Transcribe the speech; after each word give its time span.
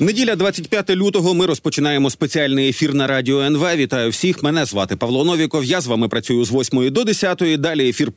Неділя 0.00 0.36
25 0.36 0.90
лютого. 0.90 1.34
Ми 1.34 1.46
розпочинаємо 1.46 2.10
спеціальний 2.10 2.68
ефір 2.68 2.94
на 2.94 3.06
радіо 3.06 3.40
НВ. 3.40 3.76
Вітаю 3.76 4.10
всіх. 4.10 4.42
Мене 4.42 4.64
звати 4.64 4.96
Павло 4.96 5.24
Новіков. 5.24 5.64
Я 5.64 5.80
з 5.80 5.86
вами 5.86 6.08
працюю 6.08 6.44
з 6.44 6.52
8 6.52 6.90
до 6.90 7.04
10. 7.04 7.42
Далі 7.58 7.88
ефір 7.88 8.12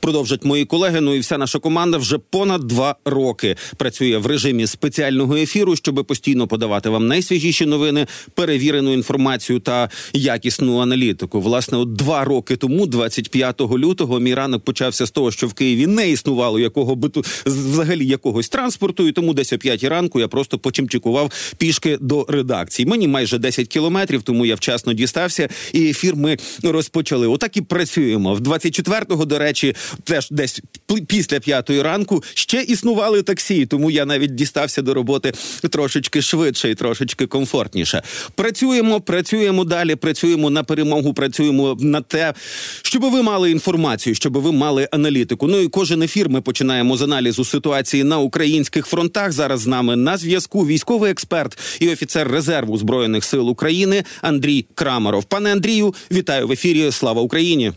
продовжать 0.00 0.44
мої 0.44 0.64
колеги. 0.64 1.00
Ну 1.00 1.14
і 1.14 1.18
вся 1.18 1.38
наша 1.38 1.58
команда 1.58 1.98
вже 1.98 2.18
понад 2.18 2.60
два 2.60 2.96
роки 3.04 3.56
працює 3.76 4.16
в 4.16 4.26
режимі 4.26 4.66
спеціального 4.66 5.36
ефіру, 5.36 5.76
щоб 5.76 6.04
постійно 6.06 6.46
подавати 6.46 6.88
вам 6.88 7.06
найсвіжіші 7.06 7.66
новини, 7.66 8.06
перевірену 8.34 8.92
інформацію 8.92 9.60
та 9.60 9.88
якісну 10.12 10.78
аналітику. 10.78 11.40
Власне, 11.40 11.78
от 11.78 11.92
два 11.92 12.24
роки 12.24 12.56
тому, 12.56 12.86
25 12.86 13.60
лютого, 13.60 14.20
мій 14.20 14.34
ранок 14.34 14.64
почався 14.64 15.06
з 15.06 15.10
того, 15.10 15.30
що 15.30 15.46
в 15.46 15.52
Києві 15.52 15.86
не 15.86 16.10
існувало 16.10 16.58
якого 16.58 16.94
биту 16.94 17.24
взагалі 17.46 18.06
якогось 18.06 18.48
транспорту, 18.48 19.08
і 19.08 19.12
тому 19.12 19.34
десь 19.34 19.52
о 19.52 19.58
5 19.58 19.84
ранку 19.84 20.20
я 20.20 20.28
просто 20.28 20.58
почимчикував 20.58 21.23
прямував 21.28 21.54
пішки 21.58 21.98
до 22.00 22.26
редакції. 22.28 22.86
Мені 22.86 23.08
майже 23.08 23.38
10 23.38 23.68
кілометрів, 23.68 24.22
тому 24.22 24.46
я 24.46 24.54
вчасно 24.54 24.92
дістався, 24.92 25.48
і 25.72 25.90
ефір 25.90 26.16
ми 26.16 26.36
розпочали. 26.62 27.26
Отак 27.26 27.56
і 27.56 27.60
працюємо. 27.60 28.34
В 28.34 28.40
24-го, 28.40 29.24
до 29.24 29.38
речі, 29.38 29.74
теж 30.04 30.28
десь 30.30 30.62
після 31.06 31.40
п'ятої 31.40 31.82
ранку 31.82 32.22
ще 32.34 32.62
існували 32.62 33.22
таксі, 33.22 33.66
тому 33.66 33.90
я 33.90 34.04
навіть 34.04 34.34
дістався 34.34 34.82
до 34.82 34.94
роботи 34.94 35.32
трошечки 35.70 36.22
швидше 36.22 36.70
і 36.70 36.74
трошечки 36.74 37.26
комфортніше. 37.26 38.02
Працюємо, 38.34 39.00
працюємо 39.00 39.64
далі. 39.64 39.96
Працюємо 39.96 40.50
на 40.50 40.64
перемогу. 40.64 41.14
Працюємо 41.14 41.76
на 41.80 42.00
те, 42.00 42.34
щоб 42.82 43.02
ви 43.02 43.22
мали 43.22 43.50
інформацію, 43.50 44.14
щоб 44.14 44.38
ви 44.38 44.52
мали 44.52 44.88
аналітику. 44.92 45.46
Ну 45.46 45.60
і 45.60 45.68
кожен 45.68 46.02
ефір 46.02 46.28
ми 46.28 46.40
починаємо 46.40 46.96
з 46.96 47.02
аналізу 47.02 47.44
ситуації 47.44 48.04
на 48.04 48.18
українських 48.18 48.86
фронтах. 48.86 49.32
Зараз 49.32 49.60
з 49.60 49.66
нами 49.66 49.96
на 49.96 50.16
зв'язку 50.16 50.66
військовий 50.66 51.10
експерт 51.14 51.58
і 51.80 51.88
офіцер 51.88 52.28
резерву 52.28 52.78
збройних 52.78 53.24
сил 53.24 53.50
України 53.50 54.04
Андрій 54.22 54.66
Крамаров. 54.74 55.24
Пане 55.24 55.52
Андрію, 55.52 55.94
вітаю 56.10 56.48
в 56.48 56.52
ефірі. 56.52 56.90
Слава 56.90 57.22
Україні. 57.22 57.72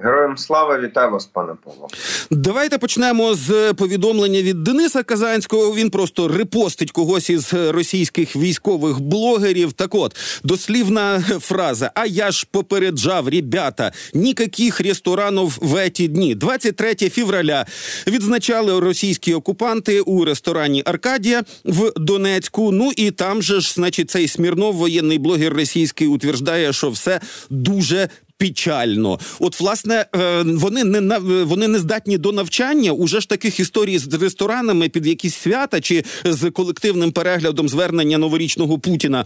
Героям 0.00 0.36
слава 0.36 0.80
вітаю 0.80 1.10
вас, 1.10 1.26
пане 1.26 1.52
Павло. 1.64 1.88
Давайте 2.30 2.78
почнемо 2.78 3.34
з 3.34 3.72
повідомлення 3.72 4.42
від 4.42 4.62
Дениса 4.62 5.02
Казанського. 5.02 5.74
Він 5.74 5.90
просто 5.90 6.28
репостить 6.28 6.90
когось 6.90 7.30
із 7.30 7.54
російських 7.54 8.36
військових 8.36 9.00
блогерів. 9.00 9.72
Так, 9.72 9.94
от 9.94 10.16
дослівна 10.44 11.20
фраза. 11.20 11.90
А 11.94 12.06
я 12.06 12.30
ж 12.30 12.46
попереджав, 12.50 13.28
ребята, 13.28 13.92
ніяких 14.14 14.80
ресторанів 14.80 15.58
в 15.60 15.76
еті 15.76 16.08
дні. 16.08 16.34
23 16.34 16.94
февраля 16.94 17.66
відзначали 18.06 18.80
російські 18.80 19.34
окупанти 19.34 20.00
у 20.00 20.24
ресторані 20.24 20.82
Аркадія 20.86 21.42
в 21.64 21.92
Донецьку. 21.96 22.72
Ну 22.72 22.92
і 22.96 23.10
там 23.10 23.42
же 23.42 23.60
ж, 23.60 23.72
значить, 23.72 24.10
цей 24.10 24.28
Смірнов, 24.28 24.74
воєнний 24.74 25.18
блогер 25.18 25.52
російський, 25.52 26.06
утверждає, 26.06 26.72
що 26.72 26.90
все 26.90 27.20
дуже 27.50 28.08
печально. 28.38 29.18
От, 29.38 29.60
власне, 29.60 30.06
е, 30.16 30.42
вони 30.42 30.84
не 30.84 31.18
вони 31.44 31.68
не 31.68 31.78
здатні 31.78 32.18
до 32.18 32.32
навчання. 32.32 32.92
Уже 32.92 33.20
ж 33.20 33.28
таких 33.28 33.60
історій 33.60 33.98
з 33.98 34.14
ресторанами 34.14 34.88
під 34.88 35.06
якісь 35.06 35.34
свята 35.34 35.80
чи 35.80 36.04
з 36.24 36.50
колективним 36.50 37.12
переглядом 37.12 37.68
звернення 37.68 38.18
новорічного 38.18 38.78
Путіна. 38.78 39.24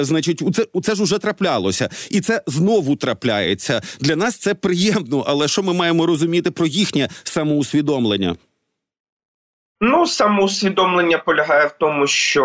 Значить, 0.00 0.42
це 0.54 0.66
це 0.82 0.94
ж 0.94 1.02
уже 1.02 1.18
траплялося, 1.18 1.88
і 2.10 2.20
це 2.20 2.42
знову 2.46 2.96
трапляється. 2.96 3.82
Для 4.00 4.16
нас 4.16 4.36
це 4.36 4.54
приємно, 4.54 5.24
але 5.26 5.48
що 5.48 5.62
ми 5.62 5.72
маємо 5.72 6.06
розуміти 6.06 6.50
про 6.50 6.66
їхнє 6.66 7.08
самоусвідомлення? 7.24 8.36
Ну, 9.80 10.06
самоусвідомлення 10.06 11.18
полягає 11.18 11.66
в 11.66 11.72
тому, 11.78 12.06
що 12.06 12.44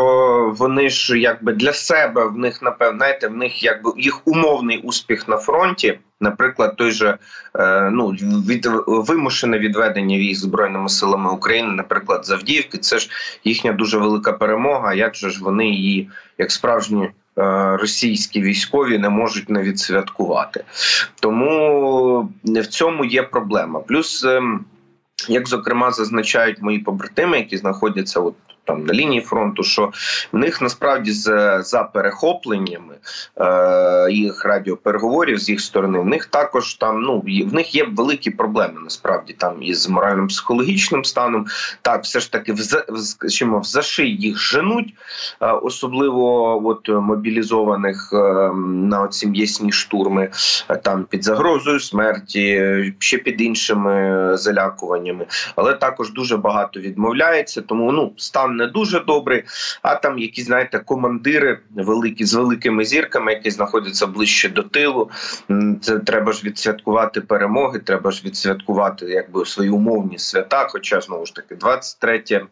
вони 0.58 0.90
ж 0.90 1.20
якби 1.20 1.54
для 1.54 1.74
себе 1.74 2.26
в 2.26 2.38
них 2.38 2.62
напевно, 2.62 3.06
в 3.24 3.38
них 3.38 3.64
якби 3.64 3.92
їх 3.98 4.28
умовний 4.28 4.82
успіх 4.82 5.28
на 5.28 5.38
фронті. 5.38 6.00
Наприклад, 6.22 6.76
той 6.76 6.92
же 6.92 7.18
е, 7.56 7.90
ну 7.92 8.10
від 8.10 8.68
вимушене 8.88 9.60
відведення 9.60 10.18
військ 10.18 10.42
збройними 10.42 10.90
силами 10.90 11.32
України, 11.32 11.72
наприклад, 11.72 12.26
Завдіївки, 12.26 12.78
це 12.78 13.00
ж 13.00 13.10
їхня 13.44 13.72
дуже 13.72 13.98
велика 13.98 14.34
перемога. 14.34 14.94
Як 14.94 15.16
же 15.16 15.30
ж 15.30 15.44
вони 15.44 15.68
її, 15.68 16.10
як 16.38 16.52
справжні 16.52 17.04
е, 17.06 17.12
російські 17.78 18.42
військові, 18.42 18.98
не 18.98 19.10
можуть 19.10 19.50
не 19.50 19.62
відсвяткувати? 19.62 20.64
Тому 21.20 22.30
в 22.44 22.66
цьому 22.66 23.06
є 23.06 23.24
проблема. 23.24 23.80
Плюс. 23.80 24.26
Як 25.28 25.48
зокрема 25.48 25.92
зазначають 25.92 26.62
мої 26.62 26.80
побратими, 26.80 27.38
які 27.38 27.58
знаходяться 27.58 28.20
от 28.20 28.36
там 28.70 28.86
на 28.86 28.94
лінії 28.94 29.22
фронту, 29.22 29.64
що 29.64 29.92
в 30.32 30.38
них 30.38 30.62
насправді 30.62 31.12
з 31.12 31.60
за 31.64 31.84
перехопленнями 31.84 32.96
е, 33.38 34.12
їх 34.12 34.46
радіопереговорів 34.46 35.40
з 35.40 35.50
їх 35.50 35.62
сторони, 35.62 36.00
в 36.00 36.06
них 36.06 36.26
також 36.26 36.74
там 36.74 37.02
ну 37.02 37.24
в 37.50 37.54
них 37.54 37.76
є 37.76 37.88
великі 37.96 38.32
проблеми. 38.32 38.74
Насправді 38.84 39.34
там 39.34 39.64
із 39.64 39.90
моральним 39.90 40.28
психологічним 40.28 41.06
станом. 41.06 41.46
Так, 41.82 42.04
все 42.04 42.20
ж 42.20 42.32
таки, 42.32 42.54
в 42.54 42.60
скажімо, 42.98 43.60
в 43.60 43.64
заший 43.64 44.16
їх 44.16 44.38
женуть, 44.38 44.94
е, 45.42 45.52
особливо 45.52 46.68
от 46.68 46.90
мобілізованих 46.90 48.10
е, 48.14 48.18
на 48.64 49.02
оці 49.02 49.28
м'ясні 49.28 49.72
штурми, 49.72 50.32
е, 50.70 50.76
там 50.76 51.04
під 51.04 51.24
загрозою 51.24 51.80
смерті, 51.80 52.74
ще 53.00 53.18
під 53.18 53.42
іншими 53.42 54.38
залякуваннями, 54.38 55.26
але 55.56 55.74
також 55.74 56.14
дуже 56.14 56.38
багато 56.38 56.80
відмовляється. 56.80 57.62
Тому 57.62 57.92
ну 57.92 58.14
стан 58.18 58.59
не 58.60 58.68
дуже 58.68 59.00
добрий. 59.00 59.44
А 59.82 59.96
там 59.96 60.20
якісь, 60.20 60.46
знаєте, 60.46 60.80
командири 60.80 61.60
великі 61.76 62.26
з 62.26 62.34
великими 62.34 62.86
зірками, 62.86 63.34
які 63.34 63.52
знаходяться 63.52 64.08
ближче 64.08 64.50
до 64.50 64.64
тилу. 64.64 65.10
Це 65.82 66.00
треба 66.00 66.32
ж 66.32 66.44
відсвяткувати 66.44 67.22
перемоги. 67.22 67.80
Треба 67.80 68.12
ж 68.12 68.22
відсвяткувати 68.26 69.06
якби 69.06 69.46
свої 69.46 69.70
умовні 69.70 70.18
свята. 70.18 70.68
Хоча 70.70 71.02
знову 71.02 71.26
ж 71.26 71.36
таки, 71.36 71.56
23 71.56 72.20
Е, 72.32 72.46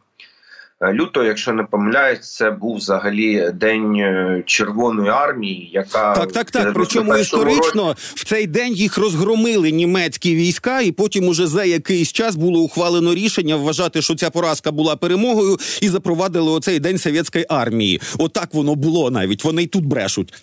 лютого, 0.84 1.26
якщо 1.26 1.54
не 1.54 1.64
помиляюсь, 1.64 2.36
це 2.36 2.52
був 2.52 2.78
взагалі 2.78 3.52
день 3.54 3.96
е, 3.96 4.44
Червоної 4.46 5.10
армії, 5.10 5.70
яка 5.74 6.16
так, 6.16 6.32
так, 6.32 6.52
так. 6.52 6.74
Причому 6.74 7.18
історично 7.18 7.88
році... 7.88 8.00
в 8.16 8.26
цей 8.26 8.48
день 8.48 8.74
їх 8.74 8.98
розгромили 8.98 9.72
німецькі 9.72 10.36
війська, 10.36 10.82
і 10.82 10.92
потім 10.92 11.28
уже 11.28 11.48
за 11.48 11.64
якийсь 11.64 12.12
час 12.12 12.36
було 12.36 12.62
ухвалено 12.62 13.16
рішення 13.16 13.56
вважати, 13.56 14.02
що 14.02 14.16
ця 14.16 14.30
поразка 14.30 14.72
була 14.72 14.96
перемогою, 14.96 15.58
і 15.82 15.90
запровадили 15.90 16.52
оцей 16.52 16.80
день 16.80 16.98
совєтської 16.98 17.46
армії. 17.50 18.02
Отак 18.20 18.54
воно 18.54 18.76
було 18.76 19.12
навіть. 19.12 19.44
Вони 19.44 19.64
й 19.64 19.68
тут 19.68 19.86
брешуть. 19.86 20.34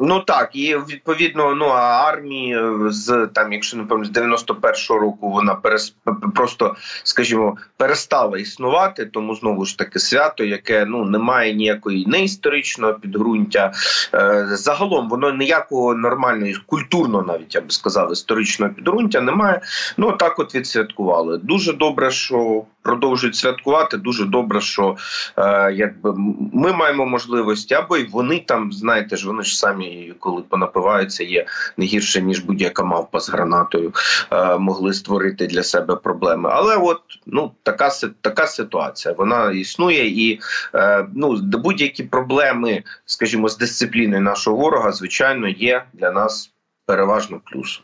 Ну 0.00 0.20
так, 0.20 0.50
і 0.52 0.76
відповідно, 0.76 1.54
ну 1.54 1.66
армії 1.66 2.58
з 2.88 3.28
там, 3.32 3.52
якщо 3.52 3.76
не 3.76 3.84
пам'ятаю, 3.84 4.36
з 4.36 4.44
91-го 4.44 4.98
року 4.98 5.30
вона 5.30 5.54
перес 5.54 5.94
просто, 6.34 6.76
скажімо, 7.02 7.56
перестала 7.76 8.38
існувати. 8.38 9.06
Тому 9.06 9.34
знову 9.34 9.64
ж 9.64 9.78
таки 9.78 9.98
свято, 9.98 10.44
яке 10.44 10.84
ну 10.84 11.04
не 11.04 11.18
має 11.18 11.54
ніякої 11.54 12.06
не 12.06 12.24
історичного 12.24 12.94
підґрунтя. 12.94 13.72
Е, 14.14 14.46
загалом 14.50 15.08
воно 15.08 15.32
ніякого 15.32 15.94
нормального, 15.94 16.52
культурно, 16.66 17.22
навіть 17.22 17.54
я 17.54 17.60
би 17.60 17.70
сказав, 17.70 18.12
історичного 18.12 18.72
підґрунтя 18.72 19.20
немає. 19.20 19.60
Ну 19.96 20.12
так, 20.12 20.38
от 20.38 20.54
відсвяткували. 20.54 21.38
Дуже 21.38 21.72
добре, 21.72 22.10
що 22.10 22.64
продовжують 22.86 23.36
святкувати. 23.36 23.96
Дуже 23.96 24.24
добре, 24.24 24.60
що 24.60 24.96
е, 25.36 25.72
якби 25.72 26.14
ми 26.52 26.72
маємо 26.72 27.06
можливості, 27.06 27.74
або 27.74 27.96
й 27.96 28.04
вони 28.04 28.38
там, 28.38 28.72
знаєте 28.72 29.16
ж, 29.16 29.26
вони 29.26 29.42
ж 29.42 29.58
самі, 29.58 29.85
коли 30.20 30.42
понапиваються, 30.42 31.24
є 31.24 31.46
не 31.76 31.84
гірше 31.84 32.22
ніж 32.22 32.38
будь-яка 32.38 32.82
мавпа 32.84 33.20
з 33.20 33.28
гранатою, 33.28 33.92
е, 34.32 34.58
могли 34.58 34.92
створити 34.92 35.46
для 35.46 35.62
себе 35.62 35.96
проблеми. 35.96 36.50
Але 36.52 36.76
от 36.76 37.00
ну 37.26 37.52
така 37.62 37.90
така 38.20 38.46
ситуація. 38.46 39.14
Вона 39.18 39.52
існує, 39.52 40.08
і 40.08 40.40
е, 40.74 41.06
ну 41.14 41.40
будь-які 41.42 42.02
проблеми, 42.02 42.82
скажімо, 43.04 43.48
з 43.48 43.58
дисципліною 43.58 44.22
нашого 44.22 44.56
ворога, 44.56 44.92
звичайно, 44.92 45.48
є 45.48 45.84
для 45.92 46.10
нас 46.10 46.55
переважно 46.86 47.40
плюс. 47.44 47.80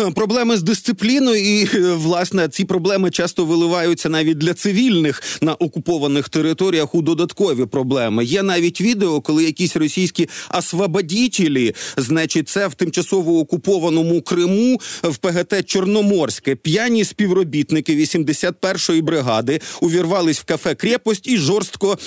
Е, 0.00 0.10
проблеми 0.10 0.56
з 0.56 0.62
дисципліною, 0.62 1.60
і 1.60 1.68
е, 1.74 1.80
власне 1.80 2.48
ці 2.48 2.64
проблеми 2.64 3.10
часто 3.10 3.44
виливаються 3.44 4.08
навіть 4.08 4.38
для 4.38 4.54
цивільних 4.54 5.22
на 5.40 5.54
окупованих 5.54 6.28
територіях 6.28 6.94
у 6.94 7.02
додаткові 7.02 7.66
проблеми. 7.66 8.24
Є 8.24 8.42
навіть 8.42 8.80
відео, 8.80 9.20
коли 9.20 9.44
якісь 9.44 9.76
російські 9.76 10.28
освободітелі, 10.58 11.74
значить, 11.96 12.48
це 12.48 12.66
в 12.66 12.74
тимчасово 12.74 13.38
окупованому 13.38 14.22
Криму 14.22 14.80
в 15.02 15.16
ПГТ 15.16 15.66
Чорноморське. 15.66 16.54
П'яні 16.54 17.04
співробітники 17.04 17.96
81-ї 17.96 19.02
бригади 19.02 19.60
увірвались 19.80 20.40
в 20.40 20.44
кафе 20.44 20.74
крепость 20.74 21.28
і 21.28 21.36
жорстко 21.36 21.98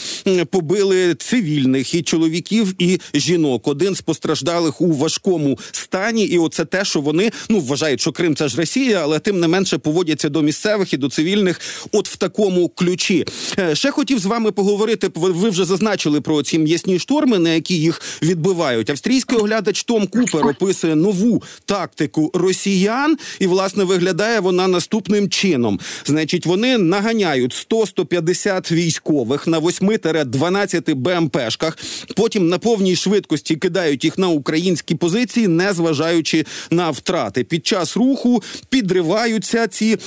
побили 0.52 1.16
цивільних 1.16 1.94
і 1.94 2.02
чоловіків 2.02 2.74
і 2.80 3.00
жінок. 3.14 3.68
Один 3.68 3.96
з 3.96 4.02
постраждалих 4.02 4.82
у 4.82 4.94
важкому 4.94 5.60
стані 5.72 6.26
і 6.26 6.39
оце 6.40 6.66
те, 6.66 6.86
що 6.86 7.02
вони 7.02 7.32
ну 7.50 7.60
вважають, 7.60 8.02
що 8.02 8.12
Крим 8.12 8.36
це 8.36 8.48
ж 8.48 8.58
Росія, 8.58 9.00
але 9.04 9.20
тим 9.20 9.40
не 9.40 9.48
менше 9.48 9.78
поводяться 9.78 10.30
до 10.30 10.42
місцевих 10.42 10.94
і 10.94 10.98
до 10.98 11.10
цивільних, 11.10 11.62
от 11.92 12.10
в 12.10 12.16
такому 12.16 12.70
ключі. 12.70 13.26
Е, 13.60 13.76
ще 13.76 13.92
хотів 13.92 14.20
з 14.20 14.26
вами 14.26 14.52
поговорити. 14.52 15.10
Ви 15.16 15.50
вже 15.50 15.66
зазначили 15.66 16.22
про 16.22 16.44
ці 16.44 16.60
м'ясні 16.60 17.00
шторми, 17.00 17.40
на 17.40 17.50
які 17.50 17.76
їх 17.76 18.02
відбивають. 18.22 18.90
Австрійський 18.90 19.38
оглядач 19.38 19.84
Том 19.84 20.08
Купер 20.08 20.48
описує 20.48 20.96
нову 20.96 21.44
тактику 21.66 22.32
росіян, 22.34 23.18
і 23.40 23.48
власне 23.48 23.84
виглядає 23.84 24.40
вона 24.40 24.68
наступним 24.68 25.30
чином. 25.30 25.80
Значить, 26.06 26.46
вони 26.46 26.78
наганяють 26.78 27.68
100-150 27.72 28.72
військових 28.72 29.48
на 29.48 29.60
8-12 29.60 30.96
БМПшках. 30.96 31.78
Потім 32.16 32.48
на 32.50 32.58
повній 32.58 32.96
швидкості 32.96 33.56
кидають 33.56 34.04
їх 34.04 34.18
на 34.18 34.28
українські 34.28 34.96
позиції, 34.96 35.48
не 35.48 35.74
зважаючи 35.74 36.29
на 36.72 36.90
втрати. 36.90 37.44
Під 37.44 37.68
час 37.68 37.98
руху 37.98 38.44
підриваються 38.70 39.68
ці, 39.68 39.98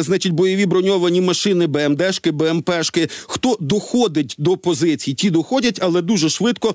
значить, 0.00 0.32
бойові 0.32 0.66
броньовані 0.66 1.20
машини, 1.20 1.66
БМДшки, 1.66 2.30
БМПшки. 2.30 3.08
Хто 3.26 3.56
доходить 3.60 4.34
до 4.38 4.56
позицій? 4.56 5.14
Ті 5.14 5.30
доходять, 5.30 5.78
але 5.82 6.02
дуже 6.02 6.30
швидко 6.30 6.74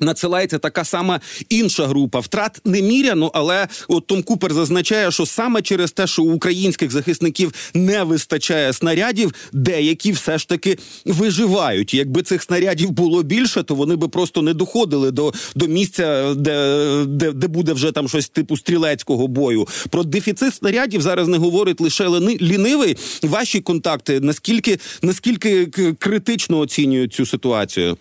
Надсилається 0.00 0.58
така 0.58 0.84
сама 0.84 1.20
інша 1.48 1.86
група 1.86 2.20
втрат 2.20 2.60
неміряно, 2.64 3.30
але 3.34 3.68
от 3.88 4.06
Том 4.06 4.22
Купер 4.22 4.52
зазначає, 4.52 5.10
що 5.10 5.26
саме 5.26 5.62
через 5.62 5.92
те, 5.92 6.06
що 6.06 6.22
у 6.22 6.32
українських 6.32 6.90
захисників 6.90 7.52
не 7.74 8.02
вистачає 8.02 8.72
снарядів, 8.72 9.34
деякі 9.52 10.12
все 10.12 10.38
ж 10.38 10.48
таки 10.48 10.78
виживають. 11.04 11.94
Якби 11.94 12.22
цих 12.22 12.42
снарядів 12.42 12.90
було 12.90 13.22
більше, 13.22 13.62
то 13.62 13.74
вони 13.74 13.96
би 13.96 14.08
просто 14.08 14.42
не 14.42 14.54
доходили 14.54 15.10
до 15.10 15.32
до 15.54 15.66
місця, 15.66 16.34
де 16.34 17.04
де, 17.06 17.32
де 17.32 17.46
буде 17.46 17.72
вже 17.72 17.92
там 17.92 18.08
щось 18.08 18.28
типу 18.28 18.56
стрілецького 18.56 19.26
бою. 19.26 19.66
Про 19.90 20.04
дефіцит 20.04 20.54
снарядів 20.54 21.02
зараз 21.02 21.28
не 21.28 21.38
говорить 21.38 21.80
лише 21.80 22.08
лінивий. 22.40 22.96
Ваші 23.22 23.60
контакти 23.60 24.20
наскільки 24.20 24.78
наскільки 25.02 25.66
критично 25.98 26.58
оцінюють 26.58 27.14
цю 27.14 27.26
ситуацію? 27.26 27.96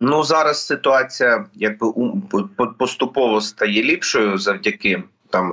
Ну 0.00 0.24
зараз 0.24 0.66
ситуація 0.66 1.46
якби 1.54 1.92
поступово 2.78 3.40
стає 3.40 3.82
ліпшою 3.82 4.38
завдяки 4.38 5.02
там 5.30 5.52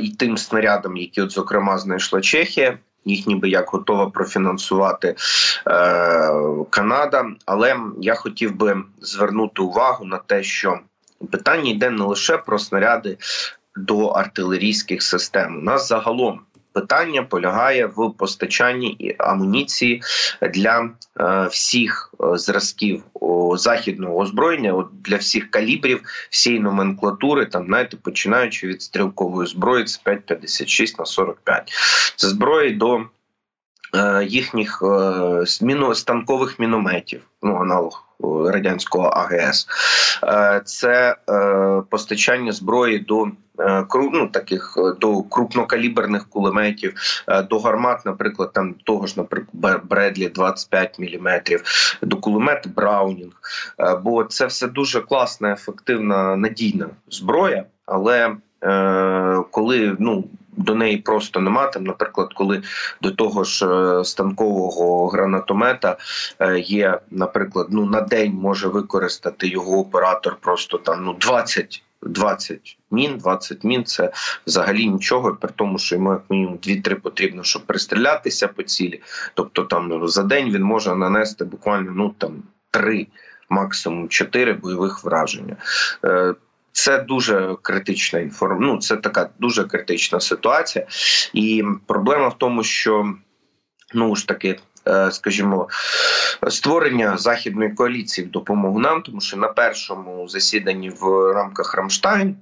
і 0.00 0.08
тим 0.08 0.36
снарядам, 0.36 0.96
які, 0.96 1.22
от 1.22 1.30
зокрема, 1.30 1.78
знайшла 1.78 2.20
Чехія. 2.20 2.78
Їх 3.04 3.26
ніби 3.26 3.48
як 3.48 3.68
готова 3.68 4.10
профінансувати 4.10 5.08
е, 5.08 5.14
Канада. 6.70 7.26
Але 7.46 7.76
я 8.00 8.14
хотів 8.14 8.56
би 8.56 8.82
звернути 9.00 9.62
увагу 9.62 10.04
на 10.04 10.18
те, 10.18 10.42
що 10.42 10.78
питання 11.30 11.70
йде 11.70 11.90
не 11.90 12.04
лише 12.04 12.38
про 12.38 12.58
снаряди 12.58 13.18
до 13.76 14.06
артилерійських 14.06 15.02
систем. 15.02 15.58
У 15.58 15.60
нас 15.60 15.88
загалом 15.88 16.40
питання 16.72 17.22
полягає 17.22 17.86
в 17.86 18.12
постачанні 18.18 19.16
амуніції 19.18 20.02
для 20.52 20.90
е, 21.20 21.46
всіх 21.50 22.14
е, 22.20 22.38
зразків 22.38 23.02
західного 23.54 24.18
озброєння, 24.18 24.84
для 25.04 25.16
всіх 25.16 25.50
калібрів, 25.50 26.02
всієї 26.30 26.62
номенклатури, 26.62 27.46
там 27.46 27.66
знаєте, 27.66 27.96
починаючи 28.02 28.66
від 28.66 28.82
стрілкової 28.82 29.48
зброї, 29.48 29.84
це 29.84 30.00
5,56 30.06 30.98
на 30.98 31.04
45. 31.04 31.72
Це 32.16 32.28
зброї 32.28 32.70
до 32.70 33.00
е, 33.94 34.24
їхніх 34.24 34.82
станкових 35.94 36.58
мінометів, 36.58 37.20
ну 37.42 37.56
аналог 37.56 38.04
радянського 38.46 39.08
АГС, 39.08 39.66
це 40.64 41.16
постачання 41.90 42.52
зброї 42.52 42.98
до 42.98 43.26
ну, 43.94 44.28
таких 44.28 44.78
до 45.00 45.22
крупнокаліберних 45.22 46.28
кулеметів, 46.28 46.94
до 47.50 47.58
гармат, 47.58 48.06
наприклад, 48.06 48.52
там 48.52 48.74
того 48.84 49.06
ж, 49.06 49.14
наприклад, 49.16 49.80
Бредлі 49.84 50.28
25 50.28 50.98
мм, 50.98 51.40
до 52.02 52.16
кулемет 52.16 52.68
Браунінг. 52.74 53.32
Бо 54.02 54.24
це 54.24 54.46
все 54.46 54.68
дуже 54.68 55.00
класна, 55.00 55.52
ефективна, 55.52 56.36
надійна 56.36 56.86
зброя, 57.08 57.64
але 57.86 58.36
коли 59.50 59.96
ну 59.98 60.24
до 60.56 60.74
неї 60.74 60.96
просто 60.96 61.40
нема. 61.40 61.66
Там, 61.66 61.84
наприклад, 61.84 62.34
коли 62.34 62.62
до 63.02 63.10
того 63.10 63.44
ж 63.44 63.66
е, 63.66 64.04
станкового 64.04 65.08
гранатомета 65.08 65.96
е, 66.38 66.58
є, 66.58 67.00
наприклад, 67.10 67.66
ну 67.70 67.84
на 67.86 68.00
день 68.00 68.32
може 68.32 68.68
використати 68.68 69.48
його 69.48 69.78
оператор 69.78 70.36
просто 70.40 70.78
там 70.78 71.04
ну 71.04 71.12
20 71.12 71.82
20 72.02 72.78
мін, 72.90 73.18
20 73.18 73.64
мін 73.64 73.84
це 73.84 74.12
взагалі 74.46 74.86
нічого, 74.88 75.36
при 75.40 75.50
тому, 75.56 75.78
що 75.78 75.94
йому 75.94 76.12
як 76.12 76.22
мінімум 76.30 76.56
2-3 76.56 76.94
потрібно, 76.94 77.42
щоб 77.44 77.62
пристрілятися 77.62 78.48
по 78.48 78.62
цілі. 78.62 79.00
Тобто, 79.34 79.62
там 79.62 80.08
за 80.08 80.22
день 80.22 80.50
він 80.50 80.62
може 80.62 80.96
нанести 80.96 81.44
буквально 81.44 81.92
ну 81.92 82.14
там 82.18 82.42
3, 82.70 83.06
максимум 83.48 84.08
4 84.08 84.52
бойових 84.52 85.04
враження. 85.04 85.56
Е, 86.04 86.34
це 86.72 86.98
дуже 86.98 87.56
критична 87.62 88.18
інформ... 88.18 88.58
ну, 88.60 88.78
Це 88.78 88.96
така 88.96 89.30
дуже 89.38 89.64
критична 89.64 90.20
ситуація, 90.20 90.86
і 91.32 91.64
проблема 91.86 92.28
в 92.28 92.38
тому, 92.38 92.64
що 92.64 93.14
ну 93.94 94.16
ж 94.16 94.28
таки. 94.28 94.58
Е, 94.88 95.10
скажімо, 95.10 95.68
створення 96.48 97.16
західної 97.16 97.70
коаліції 97.72 98.26
в 98.26 98.30
допомогу 98.30 98.78
нам, 98.78 99.02
тому 99.02 99.20
що 99.20 99.36
на 99.36 99.48
першому 99.48 100.28
засіданні 100.28 100.90
в 100.90 101.32
рамках 101.32 101.74
Рамштайн 101.74 102.36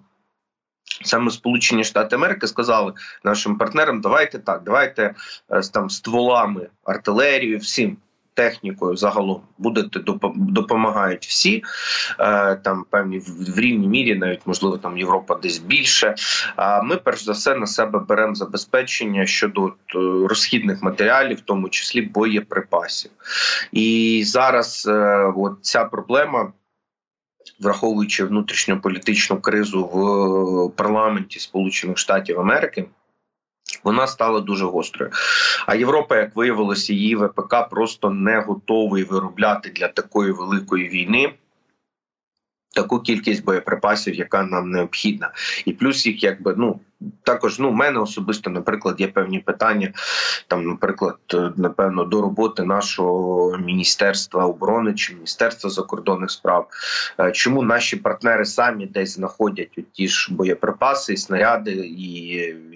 саме 1.04 1.30
Сполучені 1.30 1.84
Штати 1.84 2.16
Америки 2.16 2.46
сказали 2.46 2.92
нашим 3.24 3.58
партнерам: 3.58 4.00
давайте 4.00 4.38
так, 4.38 4.62
давайте 4.64 5.14
е, 5.50 5.60
там 5.72 5.90
стволами 5.90 6.68
артилерію, 6.84 7.58
всім 7.58 7.96
технікою 8.34 8.96
загалом 8.96 9.40
будете 9.58 10.00
допомагають 10.34 11.26
всі 11.26 11.62
е, 12.18 12.56
там 12.56 12.84
певні 12.90 13.18
в 13.18 13.58
рівній 13.58 13.88
мірі, 13.88 14.14
навіть 14.14 14.46
можливо 14.46 14.78
там 14.78 14.98
Європа 14.98 15.34
десь 15.34 15.58
більше. 15.58 16.14
А 16.56 16.82
ми 16.82 16.96
перш 16.96 17.24
за 17.24 17.32
все 17.32 17.54
на 17.54 17.66
себе 17.66 17.98
беремо 17.98 18.34
забезпечення 18.34 19.26
щодо 19.26 19.66
е, 19.66 19.72
розхідних 20.28 20.82
матеріалів, 20.82 21.36
в 21.36 21.40
тому 21.40 21.68
числі 21.68 22.02
боєприпасів. 22.02 23.10
І 23.72 24.22
зараз 24.26 24.86
е, 24.88 25.32
от 25.36 25.52
ця 25.60 25.84
проблема. 25.84 26.52
Враховуючи 27.60 28.24
внутрішньополітичну 28.24 29.40
кризу 29.40 29.84
в 29.84 30.76
парламенті 30.76 31.38
Сполучених 31.38 31.98
Штатів 31.98 32.40
Америки, 32.40 32.84
вона 33.84 34.06
стала 34.06 34.40
дуже 34.40 34.64
гострою. 34.64 35.12
А 35.66 35.74
Європа, 35.74 36.16
як 36.16 36.36
виявилося, 36.36 36.92
її 36.92 37.16
ВПК 37.16 37.56
просто 37.70 38.10
не 38.10 38.40
готовий 38.40 39.04
виробляти 39.04 39.70
для 39.70 39.88
такої 39.88 40.32
великої 40.32 40.88
війни 40.88 41.34
таку 42.74 43.00
кількість 43.00 43.44
боєприпасів, 43.44 44.14
яка 44.14 44.42
нам 44.42 44.70
необхідна, 44.70 45.32
і 45.64 45.72
плюс 45.72 46.06
їх, 46.06 46.22
якби 46.22 46.54
ну 46.56 46.80
також 47.22 47.58
ну, 47.58 47.70
в 47.70 47.74
мене 47.74 47.98
особисто, 47.98 48.50
наприклад, 48.50 49.00
є 49.00 49.08
певні 49.08 49.38
питання. 49.38 49.92
Там, 50.46 50.66
наприклад, 50.66 51.16
напевно, 51.56 52.04
до 52.04 52.20
роботи 52.20 52.64
нашого 52.64 53.58
міністерства 53.58 54.46
оборони 54.46 54.94
чи 54.94 55.14
міністерства 55.14 55.70
закордонних 55.70 56.30
справ, 56.30 56.66
е, 57.20 57.32
чому 57.32 57.62
наші 57.62 57.96
партнери 57.96 58.44
самі 58.44 58.86
десь 58.86 59.14
знаходять 59.14 59.78
ті 59.92 60.08
ж 60.08 60.34
боєприпаси, 60.34 61.16
снаряди 61.16 61.72
і 61.72 62.04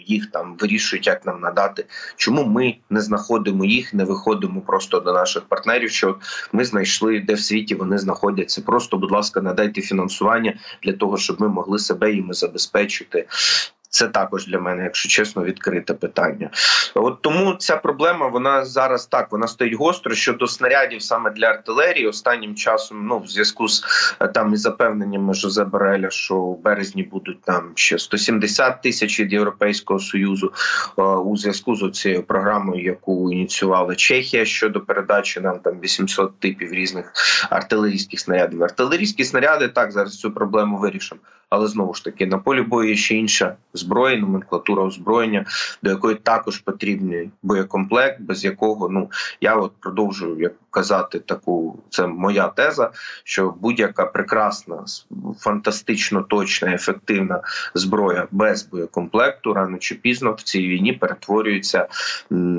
їх 0.07 0.31
там 0.31 0.57
вирішують, 0.61 1.07
як 1.07 1.27
нам 1.27 1.41
надати. 1.41 1.85
Чому 2.17 2.45
ми 2.45 2.77
не 2.91 3.01
знаходимо 3.01 3.65
їх, 3.65 3.95
не 3.95 4.05
виходимо 4.05 4.61
просто 4.61 5.01
до 5.01 5.13
наших 5.13 5.43
партнерів? 5.43 5.91
Що 5.91 6.17
ми 6.53 6.65
знайшли, 6.65 7.21
де 7.21 7.35
в 7.35 7.41
світі 7.41 7.75
вони 7.75 7.99
знаходяться? 7.99 8.63
Просто, 8.63 8.97
будь 8.97 9.11
ласка, 9.11 9.41
надайте 9.41 9.81
фінансування 9.81 10.55
для 10.83 10.93
того, 10.93 11.17
щоб 11.17 11.41
ми 11.41 11.49
могли 11.49 11.79
себе 11.79 12.13
їм 12.13 12.35
забезпечити. 12.35 13.27
Це 13.95 14.09
також 14.09 14.47
для 14.47 14.59
мене, 14.59 14.85
якщо 14.85 15.09
чесно, 15.09 15.45
відкрите 15.45 15.95
питання. 15.95 16.51
От 16.95 17.23
тому 17.23 17.55
ця 17.55 17.77
проблема 17.77 18.29
вона 18.29 18.65
зараз 18.65 19.07
так 19.07 19.33
вона 19.33 19.47
стоїть 19.47 19.75
гостро 19.75 20.15
щодо 20.15 20.47
снарядів 20.47 21.03
саме 21.03 21.31
для 21.31 21.47
артилерії. 21.47 22.07
Останнім 22.07 22.55
часом, 22.55 23.07
ну 23.07 23.19
в 23.19 23.27
зв'язку 23.27 23.69
з 23.69 23.85
е, 24.21 24.29
там 24.29 24.55
із 24.55 24.61
запевненнями 24.61 25.35
Жозе 25.35 25.65
Бореля, 25.65 26.11
що 26.11 26.37
в 26.37 26.63
березні 26.63 27.03
будуть 27.03 27.43
там 27.43 27.73
ще 27.75 27.99
170 27.99 28.83
тисяч 28.83 29.21
від 29.21 29.33
Європейського 29.33 30.01
союзу 30.01 30.53
е, 30.99 31.03
у 31.03 31.37
зв'язку 31.37 31.77
з 31.77 31.91
цією 31.91 32.23
програмою, 32.23 32.85
яку 32.85 33.33
ініціювала 33.33 33.95
Чехія 33.95 34.45
щодо 34.45 34.81
передачі 34.81 35.41
нам 35.41 35.59
там 35.59 35.81
800 35.81 36.41
типів 36.41 36.73
різних 36.73 37.13
артилерійських 37.51 38.21
снарядів. 38.21 38.65
Артилерійські 38.65 39.25
снаряди 39.25 39.69
так 39.69 39.93
зараз 39.93 40.19
цю 40.19 40.31
проблему 40.31 40.79
вирішимо. 40.79 41.21
Але 41.55 41.69
знову 41.69 41.95
ж 41.95 42.05
таки 42.05 42.27
на 42.27 42.39
полі 42.39 42.63
бою 42.63 42.97
ще 42.97 43.15
інша 43.15 43.57
зброя, 43.75 43.84
номенклатура 44.21 44.83
озброєння, 44.83 45.47
до 45.83 45.91
якої 45.91 46.15
також 46.15 46.59
потрібний 46.59 47.31
боєкомплект, 47.43 48.21
без 48.21 48.45
якого 48.45 48.89
ну 48.89 49.11
я 49.41 49.55
от 49.55 49.73
продовжую 49.81 50.41
як 50.41 50.53
казати 50.75 51.19
таку, 51.19 51.79
це 51.91 52.07
моя 52.07 52.49
теза, 52.49 52.91
що 53.25 53.55
будь-яка 53.61 54.07
прекрасна, 54.07 54.85
фантастично 55.39 56.23
точна, 56.23 56.75
ефективна 56.75 57.41
зброя 57.75 58.27
без 58.31 58.63
боєкомплекту 58.63 59.55
рано 59.55 59.79
чи 59.79 59.95
пізно 59.95 60.33
в 60.33 60.43
цій 60.43 60.69
війні 60.69 60.93
перетворюється, 60.93 61.89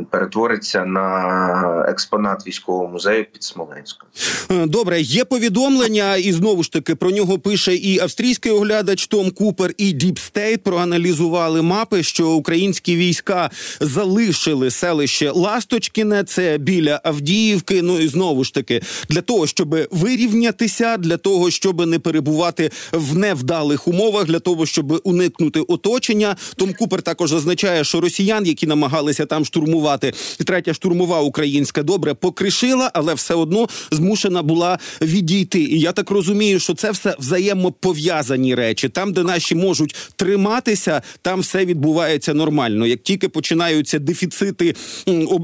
перетвориться 0.09 0.85
на 0.85 1.85
експонат 1.89 2.47
військового 2.47 2.87
музею 2.87 3.25
під 3.33 3.43
Смоленськом. 3.43 4.09
Е, 4.51 4.65
добре, 4.65 5.01
є 5.01 5.25
повідомлення, 5.25 6.15
і 6.15 6.31
знову 6.31 6.63
ж 6.63 6.71
таки 6.71 6.95
про 6.95 7.11
нього 7.11 7.39
пише 7.39 7.75
і 7.75 7.99
австрійський 7.99 8.51
оглядач 8.51 9.07
Том 9.07 9.31
Купер, 9.31 9.71
і 9.77 9.91
DeepState 9.91 10.63
проаналізували 10.63 11.61
мапи, 11.61 12.03
що 12.03 12.29
українські 12.29 12.95
війська 12.95 13.49
залишили 13.79 14.71
селище 14.71 15.31
Ласточкіне, 15.31 16.23
це 16.23 16.57
біля 16.57 17.01
Авдіївки. 17.03 17.81
Ну 17.81 18.04
і 18.05 18.07
знову 18.07 18.43
ж 18.43 18.53
таки 18.53 18.81
для 19.09 19.21
того, 19.21 19.47
щоб 19.47 19.75
вирівнятися, 19.91 20.97
для 20.97 21.17
того, 21.17 21.51
щоб 21.51 21.85
не 21.85 21.99
перебувати 21.99 22.71
в 22.91 23.17
невдалих 23.17 23.87
умовах, 23.87 24.25
для 24.25 24.39
того, 24.39 24.65
щоб 24.65 25.01
уникнути 25.03 25.59
оточення. 25.59 26.35
Том 26.55 26.73
Купер 26.73 27.01
також 27.01 27.29
зазначає, 27.29 27.83
що 27.83 28.01
росіян, 28.01 28.45
які 28.45 28.67
намагалися 28.67 29.25
там 29.25 29.45
штурмувати, 29.45 30.13
третя 30.45 30.73
штурмова 30.73 31.21
українська 31.21 31.83
добре 31.83 32.13
покришила, 32.13 32.91
але 32.93 33.13
все 33.13 33.33
одно 33.33 33.67
змушена 33.91 34.43
була 34.43 34.79
відійти. 35.01 35.59
І 35.59 35.79
я 35.79 35.91
так 35.91 36.11
розумію, 36.11 36.59
що 36.59 36.73
це 36.73 36.91
все 36.91 37.15
взаємопов'язані 37.19 38.55
речі. 38.55 38.89
Там, 38.89 39.13
де 39.13 39.23
наші 39.23 39.55
можуть 39.55 39.95
триматися, 40.15 41.01
там 41.21 41.39
все 41.39 41.65
відбувається 41.65 42.33
нормально. 42.33 42.87
Як 42.87 43.03
тільки 43.03 43.29
починаються 43.29 43.99
дефіцити 43.99 44.75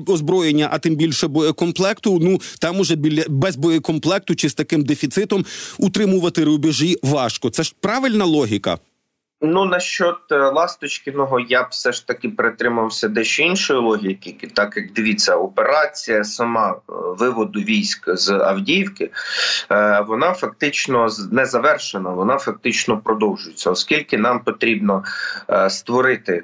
озброєння, 0.07 0.69
а 0.71 0.79
тим 0.79 0.95
більше 0.95 1.27
боєкомплекту, 1.27 2.19
ну 2.21 2.41
там 2.59 2.79
уже 2.79 2.95
біля 2.95 3.23
без 3.29 3.55
боєкомплекту 3.55 4.35
чи 4.35 4.49
з 4.49 4.53
таким 4.53 4.83
дефіцитом 4.83 5.45
утримувати 5.77 6.43
рубежі 6.43 6.97
важко. 7.03 7.49
Це 7.49 7.63
ж 7.63 7.73
правильна 7.81 8.25
логіка. 8.25 8.77
Ну 9.43 9.65
насчет 9.65 10.17
е, 10.31 10.37
Ласточкіного 10.37 11.39
я 11.39 11.63
б 11.63 11.67
все 11.69 11.91
ж 11.91 12.07
таки 12.07 12.29
притримався 12.29 13.07
дещо 13.07 13.43
іншої 13.43 13.79
логіки, 13.79 14.47
так 14.53 14.77
як 14.77 14.93
дивіться, 14.93 15.35
операція 15.35 16.23
сама 16.23 16.71
е, 16.71 16.93
виводу 16.93 17.59
військ 17.59 18.03
з 18.07 18.29
Авдіївки, 18.29 19.09
е, 19.71 20.01
вона 20.07 20.33
фактично 20.33 21.07
не 21.31 21.45
завершена, 21.45 22.09
вона 22.09 22.37
фактично 22.37 22.97
продовжується, 22.97 23.71
оскільки 23.71 24.17
нам 24.17 24.39
потрібно 24.39 25.03
створити, 25.69 26.43